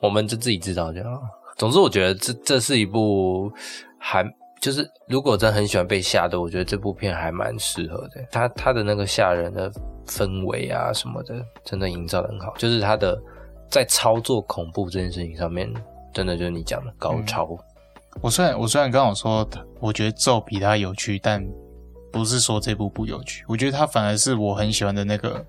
[0.00, 1.22] 我们就自己知道就好。
[1.56, 3.48] 总之，我觉得这这是一部
[3.96, 4.24] 还
[4.60, 8.20] 就是如果真的很喜欢被吓的，我觉得这部片还蛮适合的。
[8.32, 9.70] 他他的那个吓人的
[10.08, 12.52] 氛围啊什么的，真的营造的很好。
[12.58, 13.16] 就是他的
[13.70, 15.72] 在操作恐怖这件事情上面，
[16.12, 17.56] 真的就是你讲的高超。
[18.20, 21.40] 我虽然我虽然刚好说，我觉得咒比他有趣，但。
[22.12, 25.44] 不是说这部不有趣，我觉得它反而是我很喜欢的那个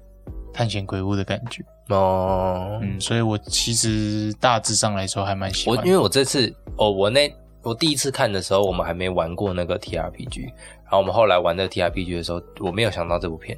[0.54, 2.80] 探险鬼屋的感觉哦。
[2.82, 5.78] 嗯，所以我其实大致上来说还蛮喜欢。
[5.78, 10.42] 我因为我这次哦，我那我第一次看的时候，我们还没玩过那个 T R P G，
[10.84, 13.58] 然后我们后来玩那个 T R P G 的时候，我没有想到这部片，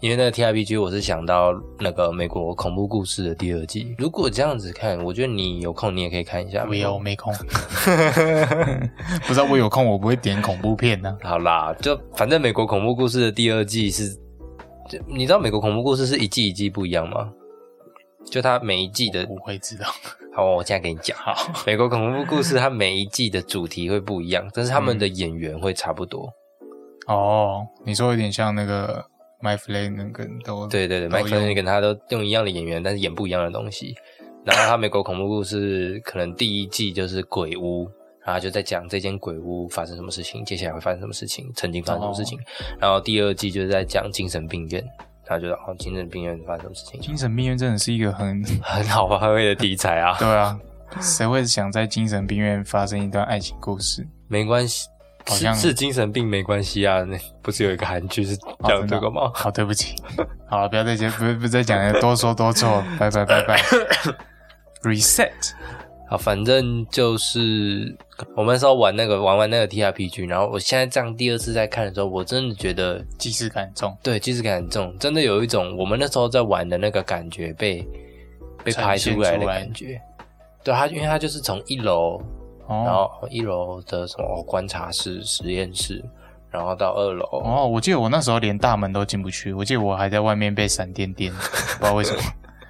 [0.00, 3.94] 因为那个 T R P G 我是想到那个美国恐怖故事的第二季。
[3.96, 6.66] 如果这样子看，我觉得你有空你也可以看一下。
[6.68, 7.32] 我有没空，
[9.26, 11.16] 不知道我有空我不会点恐怖片呢。
[11.22, 14.14] 好啦，就反正美国恐怖故事的第二季是，
[15.06, 17.32] 你知道美国恐怖故事是一季一季不一样吗？
[18.30, 19.86] 就它每一季的我会知道。
[20.34, 21.16] 好，我现在给你讲。
[21.16, 21.34] 好，
[21.66, 26.28] 美国恐怖故事它每一季的主题会不一样，但是他们的演员会差不多。
[27.06, 29.02] 哦，你说有点像那个。
[29.46, 33.94] 麦弗雷那个都对对对，麦弗雷跟他都用一样的演员，但是演不一样的东西。
[34.44, 37.88] 然后他美国恐怖故事可能第一季就是鬼屋，
[38.24, 42.36] 然后就在讲这间鬼屋发生什么事情，接下来会发生什么事情，曾经发生什么事情。
[42.80, 44.84] 然后第二季就是在讲精神病院，
[45.24, 47.00] 他就哦，精神病院发生什么事情？
[47.00, 50.16] 精神病院真的是一个很很好发挥的题材啊！
[50.20, 50.58] 对啊，
[51.00, 54.04] 谁会想在精神病院发生一段爱情故事？
[54.28, 54.88] 没关系。
[55.28, 59.30] 好像是精神病没关系啊，那不是有一个韩剧是讲这个吗？
[59.34, 59.96] 好，对不起，
[60.48, 63.60] 好了，不要再讲，不不再讲了，多说多错， 拜拜拜拜。
[64.82, 65.32] Reset，
[66.08, 67.96] 好，反正就是
[68.36, 77.84] 我们那时候玩那个玩完那个 T R P G，然后我现在这样第二次在看的时候，我真的觉得即视感重，对，即视感很重，真的有一种我们那时候在玩的那个感觉被
[78.62, 80.00] 被拍出来的感觉。
[80.62, 82.22] 对，它因为它就是从一楼。
[82.68, 86.04] 然后一楼的什么观察室、实验室，
[86.50, 87.24] 然后到二楼。
[87.44, 92.20] 哦，我记得我那时候连大门都进不去，我记得我还在外面被闪电电， 不知道为什么。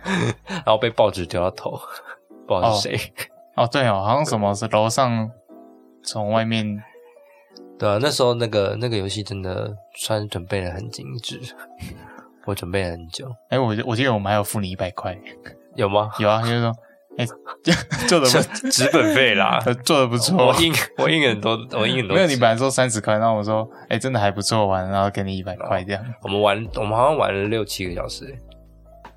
[0.49, 1.73] 然后被报纸丢到头，
[2.47, 3.13] 不知道是谁。
[3.57, 5.31] 哦，对哦，好像什么是楼上
[6.03, 6.83] 从外面。
[7.79, 11.41] 对啊，那时候那个那个游戏真的算准备的很精致，
[12.47, 13.29] 我准备了很久。
[13.49, 15.19] 哎，我我记得我们还有付你一百块，
[15.75, 16.11] 有吗？
[16.19, 16.73] 有啊，就是说。
[17.19, 17.27] 哎，
[18.07, 20.49] 做的不纸本费啦， 做的不错。
[20.49, 22.17] 我印我印很多，我印很多。
[22.17, 26.05] 没有，你本来说三十块，然后我说，哎，真的还不错玩，然后给你一百块这样。
[26.23, 28.37] 我们玩，我们好像玩了六七个小时。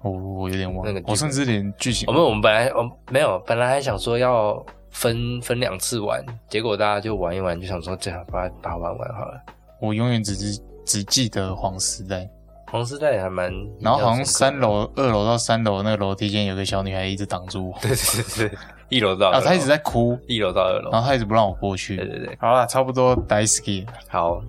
[0.02, 2.08] 我我有点忘，那个我甚至连剧情。
[2.08, 9.42] 我们我们本来我没有，本来还想说要分分两次玩，结果大家就玩一玩，就想说这样把把玩完好了。
[9.82, 12.30] 我永远只只只记得黄时代。
[12.72, 17.78] 黄丝带还蛮，然后好像三楼、二楼到三楼那个楼梯间有个小女孩一直挡住我。
[17.82, 18.58] 对对对对，
[18.90, 20.18] 一楼到，啊，她一直在哭。
[20.28, 21.96] 一楼到二楼，然后她一直不让我过去。
[21.98, 24.40] 对对对，好了，差不多 d i s k y 好，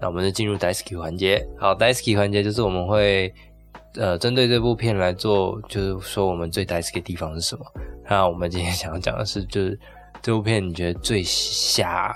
[0.00, 1.46] 那我们就进入 d i s k y 环节。
[1.58, 3.32] 好 d i s k y 环节就是我们会
[3.96, 7.64] 呃针对这部片来做，就是说我们最 d i s k y 的地方是什么。
[8.08, 9.78] 那我们今天想要讲的是，就是
[10.22, 12.14] 这部片你觉得最吓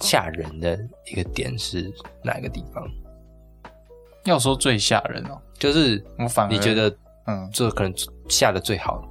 [0.00, 0.78] 吓人的
[1.10, 2.86] 一个点是哪个地方？
[4.30, 6.88] 要说最吓人哦，就是我反而你觉得，
[7.26, 7.92] 嗯，这可能
[8.28, 9.02] 下的最好，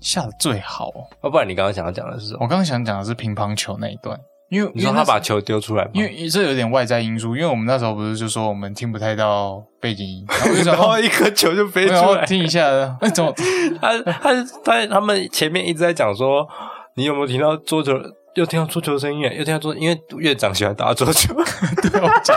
[0.00, 0.88] 下的最好
[1.20, 1.30] 哦。
[1.30, 2.38] 不然你刚刚想要讲的是什么？
[2.42, 4.18] 我刚刚想讲的是乒乓球那一段，
[4.50, 7.36] 因为你说他把球丢出来，因为这有点外在因素。
[7.36, 10.26] 因为我们那时候不是就说我们听不太到背景音，
[10.64, 12.68] 然后 一颗球就飞出来，听一下，
[13.00, 13.32] 那怎么？
[13.80, 16.46] 他他他他们前面一直在讲说，
[16.96, 17.92] 你有没有听到桌球？
[18.34, 21.34] 又听到桌球声音，又听到桌，因为院长喜欢打桌球，
[21.82, 22.34] 对我讲。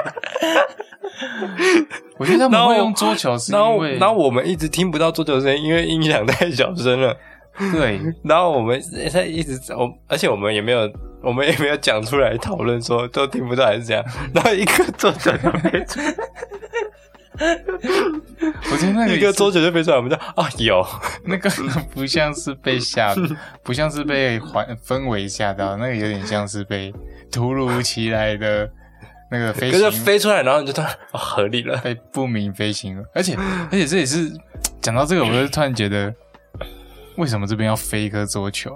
[2.17, 7.15] 我觉得他们会用桌球，是因为然后我们一直听不到桌球声，因为音响太小声了。
[7.71, 10.91] 对， 然后我们在一直我，而且我们也没有，
[11.21, 14.03] 我们也没有讲出来讨论说都听不到还是怎样。
[14.35, 15.99] 然后一个桌球就飞出，
[18.71, 20.85] 我觉得那个一个桌球就飞出来，我们就啊有
[21.23, 21.49] 那个
[21.93, 23.15] 不像是被吓，
[23.63, 26.93] 不像是被环氛围吓到，那个有点像是被
[27.31, 28.69] 突如其来的。
[29.31, 33.35] 那个 飞行飞出来，然后你就突然合理了， 被不明飞行，而且
[33.71, 34.31] 而且这也是
[34.81, 36.13] 讲到这个，我就突然觉得，
[37.17, 38.75] 为什么这边要飞一颗桌球？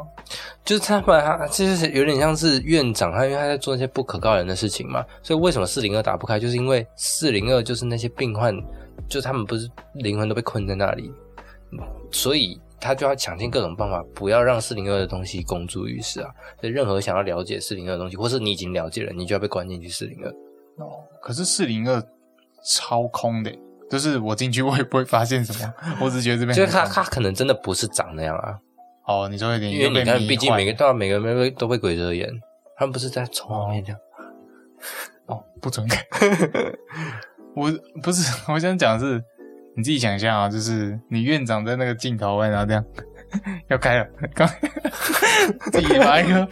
[0.63, 8.55] 就是他把他其实有点像是院长，他因为他在做那些不可告人的事情嘛，所以为什么四零二打不开，就是因为四零二就是那些病患，
[9.07, 11.11] 就他们不是灵魂都被困在那里，
[12.11, 16.29] 所以他就要想尽各种办法，不要让四零二的东西公诸于世啊。
[16.59, 20.29] 所以任何想要了解四零二的东西，或是你已经了解了，你就要被关进去四零二。
[20.77, 22.01] 哦，可是四零二
[22.63, 23.51] 超空的，
[23.89, 28.57] 就是我进去我也不会发现什么， 我只觉得这边就是他他可能真的不是长那样啊。
[29.05, 32.29] 哦，你说有点，因为你看，毕竟每个到每个每个都被鬼遮眼，
[32.77, 33.99] 他们不是在从后面这样。
[35.25, 36.03] 哦，不准看。
[37.55, 37.71] 我
[38.01, 39.23] 不是，我想讲的是，
[39.79, 42.83] 你自己想象啊，就是你院长在那个镜头外，然后这样。
[43.69, 44.49] 要开了，刚
[45.71, 46.43] 自己拿一个，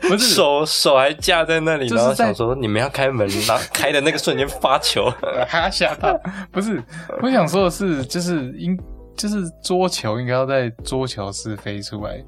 [0.00, 5.08] 不是手手还架在那里，然后想说你们要开门，然后开的那个瞬间发球，
[5.46, 6.20] 还要吓到。
[6.50, 6.82] 不是，
[7.22, 8.76] 我想说的是，就是应
[9.16, 12.20] 就是桌球应该要在桌球室飞出来，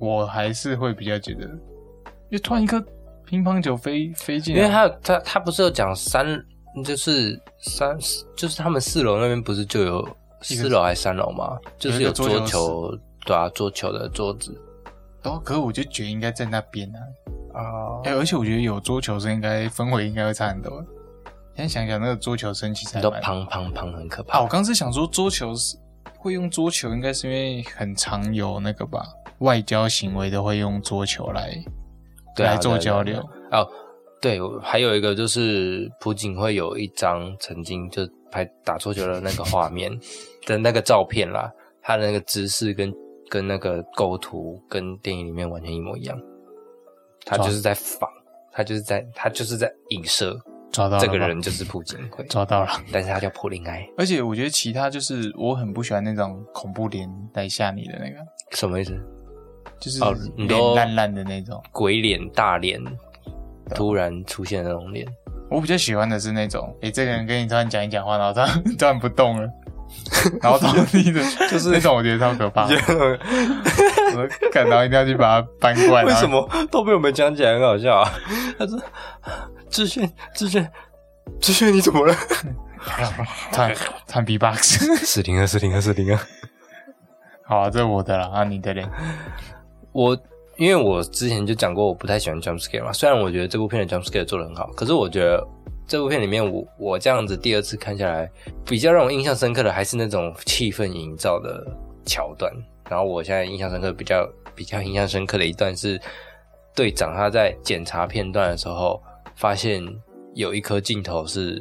[0.00, 2.84] 我还是会比较觉得，因为突然一颗
[3.24, 6.26] 乒乓球飞飞进，因为他他他不是有讲三
[6.84, 7.96] 就是三，
[8.36, 10.08] 就是他们四楼那边不是就有
[10.40, 11.58] 四楼还是三楼吗？
[11.78, 12.96] 就是有桌球，
[13.26, 14.58] 对啊，桌球的桌子。
[15.24, 16.98] 哦，可是我就觉得应该在那边啊。
[17.54, 17.60] 啊，
[18.04, 20.84] 哎，而且我觉得有桌球声，应该氛围应该会差很多。
[21.54, 24.38] 现在想想那个桌球声，其实都砰砰砰，很可怕。
[24.38, 25.76] 啊，我刚是想说桌球是
[26.16, 29.06] 会用桌球，应该是因为很常有那个吧，
[29.40, 31.62] 外交行为都会用桌球来
[32.38, 33.18] 来做交流。
[33.50, 33.68] 哦，
[34.22, 39.90] 对，还有一个就是朴槿惠有一张曾经就拍打桌球的那个画面
[40.46, 41.52] 的那个照片啦，
[41.82, 42.90] 他的那个姿势跟
[43.28, 46.16] 跟那个构图跟电影里面完全一模一样。
[47.24, 48.08] 他就是在仿，
[48.52, 50.38] 他就是在他就是在影射，
[50.70, 53.84] 抓到这个人就是朴槿惠，抓到了，但是他叫普林埃。
[53.96, 58.16] 而且我觉得其他就是我很不喜欢那种恐怖脸来吓你的那个，
[58.52, 58.96] 什么意思？
[59.80, 62.80] 就是哦，脸烂烂的那种鬼脸大脸，
[63.74, 65.06] 突然出现那种脸。
[65.50, 68.46] 我比较喜欢的是那种，哎，这个人跟你突然讲一讲话，然后他
[68.78, 69.48] 突然不动了。
[70.40, 71.20] 然后倒地的，
[71.50, 72.64] 就是那种我觉得超可怕。
[72.64, 76.04] 我感到一定要去把它搬过来。
[76.04, 78.10] 为什么都被我们讲起来很好笑啊？
[78.58, 78.80] 他说
[79.68, 80.66] ：“志炫，志炫，
[81.40, 82.14] 志炫，你怎么了？”
[83.52, 83.70] 唱
[84.06, 86.18] 唱 B-box，四零二，四零二，四零二。
[87.44, 88.86] 好，这是我的了啊，你的嘞？
[89.92, 90.18] 我
[90.62, 92.92] 因为我之前就讲过，我不太喜欢 jump scare 嘛。
[92.92, 95.46] 虽然我觉得这部片的 jump scare 做的很好，可是我觉得。
[95.84, 98.30] 这部片里面，我我这样子第二次看下来，
[98.64, 101.66] 比较让我印象深刻的还是那种气氛营造的
[102.06, 102.50] 桥段。
[102.88, 106.00] 然后我现在印象深刻、比较比较印象深刻的一段是，
[106.74, 109.02] 队长他在检查片段的时候，
[109.34, 109.84] 发现
[110.34, 111.60] 有一颗镜头是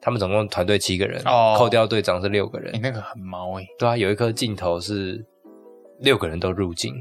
[0.00, 1.22] 他们总共团队七个人，
[1.56, 2.74] 扣掉队长是六个人。
[2.74, 3.66] 你那个很毛诶。
[3.78, 5.24] 对啊，有一颗镜头是
[6.00, 6.92] 六个人都入镜。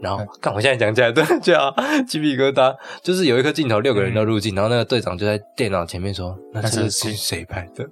[0.00, 1.74] 然后，看我现在讲起来，真的叫
[2.08, 2.74] 鸡皮疙瘩。
[3.02, 7.86] 就是有一颗镜头，六个人都入镜，然后那个队长就在电脑前面说：“那是谁拍的？”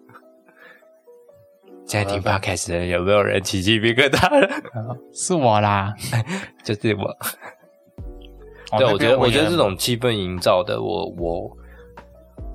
[1.87, 4.49] 现在听 podcast 的有没有人起鸡皮疙瘩了？
[5.13, 5.95] 是我啦，
[6.65, 7.17] 就是我。
[8.79, 11.57] 对，我觉得，我觉得这种气氛营造的，我我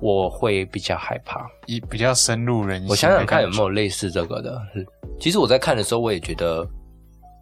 [0.02, 2.90] 我会比较害怕，一比较深入人心。
[2.90, 4.60] 我想想看有没有类似这个的。
[5.20, 6.68] 其实我在看的时候，我也觉得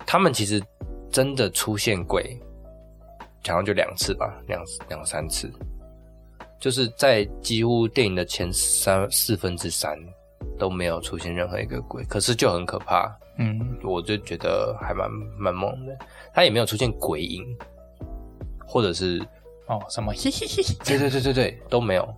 [0.06, 0.62] 他们其实。
[1.12, 2.38] 真的出现鬼，
[3.46, 5.52] 好像就两次吧，两两三次，
[6.60, 9.98] 就是在几乎电影的前三四分之三
[10.58, 13.14] 都没有出现任何一个鬼，可是就很可怕。
[13.38, 15.98] 嗯，我就觉得还蛮蛮猛的。
[16.34, 17.44] 他也没有出现鬼影，
[18.68, 19.20] 或者是
[19.68, 20.14] 哦什么，
[20.86, 22.16] 对对对对对都没有。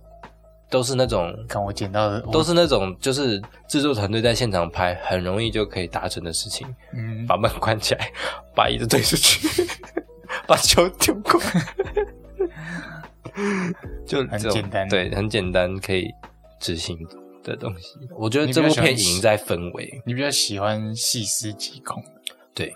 [0.74, 6.66] 都是那种看我捡到的，都是那种就是制作团队在现场拍很容易就可以达成的事情。
[6.92, 8.10] 嗯，把门关起来，
[8.56, 9.64] 把椅子推出去，
[10.48, 11.64] 把球丢过来，
[14.04, 14.88] 就很简单。
[14.88, 16.08] 对，很简单可以
[16.58, 16.98] 执行
[17.44, 17.96] 的东西。
[18.18, 20.02] 我觉得这部片赢在氛围。
[20.04, 22.02] 你比较喜欢细思极恐
[22.52, 22.74] 对。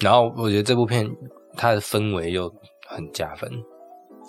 [0.00, 1.08] 然后我觉得这部片
[1.56, 2.52] 它的氛围又
[2.86, 3.50] 很加分。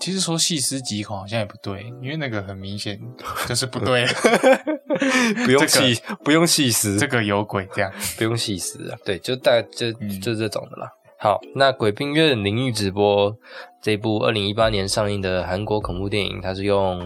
[0.01, 2.99] 其实说细思极恐好像也不对，因为那个很明显
[3.47, 4.05] 就是不对。
[5.45, 8.97] 不用细，不用细思，这个有鬼这样，不用细思啊。
[9.05, 10.91] 对，就大就就这种的啦。
[11.17, 13.33] 好，那《鬼病院》灵异直播
[13.81, 16.99] 这部二零一八年上映的韩国恐怖电影，它是用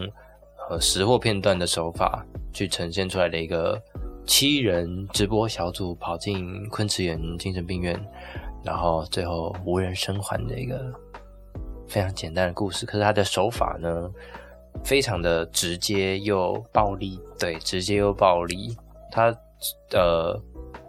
[0.70, 3.80] 呃识货片段的手法去呈现出来的一个
[4.26, 8.02] 七人直播小组跑进昆池岩精神病院，
[8.64, 10.94] 然后最后无人生还的一个。
[11.88, 14.12] 非常简单的故事，可是他的手法呢，
[14.84, 17.20] 非常的直接又暴力。
[17.40, 18.76] 对，直接又暴力。
[19.12, 19.34] 他
[19.92, 20.40] 呃，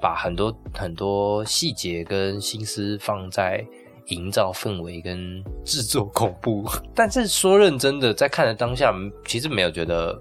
[0.01, 3.65] 把很多很多细节跟心思放在
[4.07, 6.65] 营造氛围跟制作恐怖。
[6.95, 8.93] 但是说认真的，在看的当下，
[9.25, 10.13] 其实没有觉得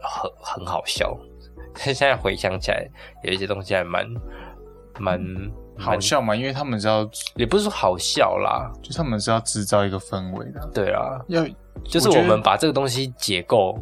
[0.00, 1.16] 很很好笑。
[1.76, 2.88] 现在回想起来，
[3.22, 4.06] 有一些东西还蛮
[4.98, 5.20] 蛮。
[5.78, 6.34] 好笑嘛？
[6.34, 10.68] 因为他们是要，也不是说好笑啦，就他们是要制造一个氛围的。
[10.72, 11.46] 对啊，要
[11.84, 13.78] 就是我们把这个东西解构，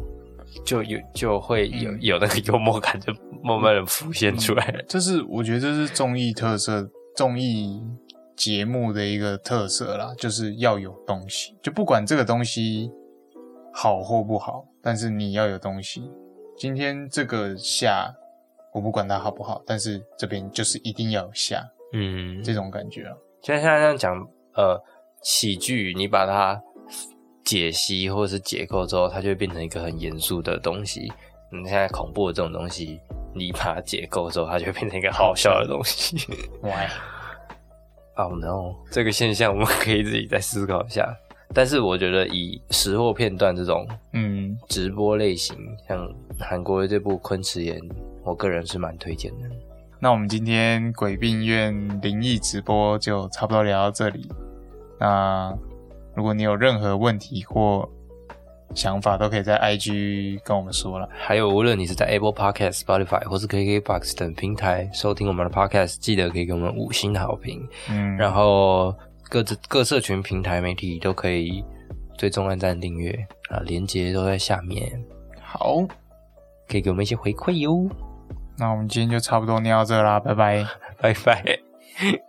[0.65, 4.83] 就有就会有有那个幽默感，就慢慢的浮现出来。
[4.87, 7.81] 这是我觉得这是综艺特色，综艺
[8.35, 12.91] 节目的一个特色啦，就是要有东西，就不管这个东西
[13.73, 16.11] 好或不好，但是你要有东西。
[16.57, 18.13] 今天这个下，
[18.73, 21.65] 我不管它好不好，但是这边就是一定要有下。
[21.97, 24.17] 嗯，这种感觉啊，像现在这样讲，
[24.55, 24.77] 呃，
[25.23, 26.61] 喜剧你把它
[27.45, 31.09] 解析或者是解构之后，它就会变成一个很严肃的东西。
[31.51, 32.99] 你现在恐怖的这种东西，
[33.33, 36.17] 你把它解构之后，它就会变成一个好笑的东西。
[36.61, 38.75] Why？Oh no！
[38.91, 41.15] 这个现象我们可以自己再思考一下。
[41.53, 45.55] 但是我觉得以实货片段这种嗯直播类型，
[45.87, 47.79] 像韩国的这部《昆池岩》，
[48.23, 49.47] 我个人是蛮推荐的。
[50.05, 54.29] 那我们今天鬼病院灵异直播就差不多聊到这里。
[54.99, 55.51] 那
[56.13, 57.89] 如果你有任何问题或
[58.75, 61.09] 想法，都可以在 IG 跟我们说了。
[61.11, 67.67] 还有，无论你是在 Apple Podcast、Spotify 或是 KKBox 等平台收听我们的 Podcast，记得可以给我们五星好评。
[67.89, 68.95] 嗯，然后
[69.27, 71.65] 各自各社群平台媒体都可以
[72.15, 73.11] 追踪、按赞、订阅
[73.49, 75.03] 啊，连接都在下面。
[75.41, 75.77] 好，
[76.69, 77.89] 可以给我们一些回馈哟。
[78.57, 80.65] 那我们今天就差不多聊到这啦，拜拜，
[80.99, 82.24] 拜拜。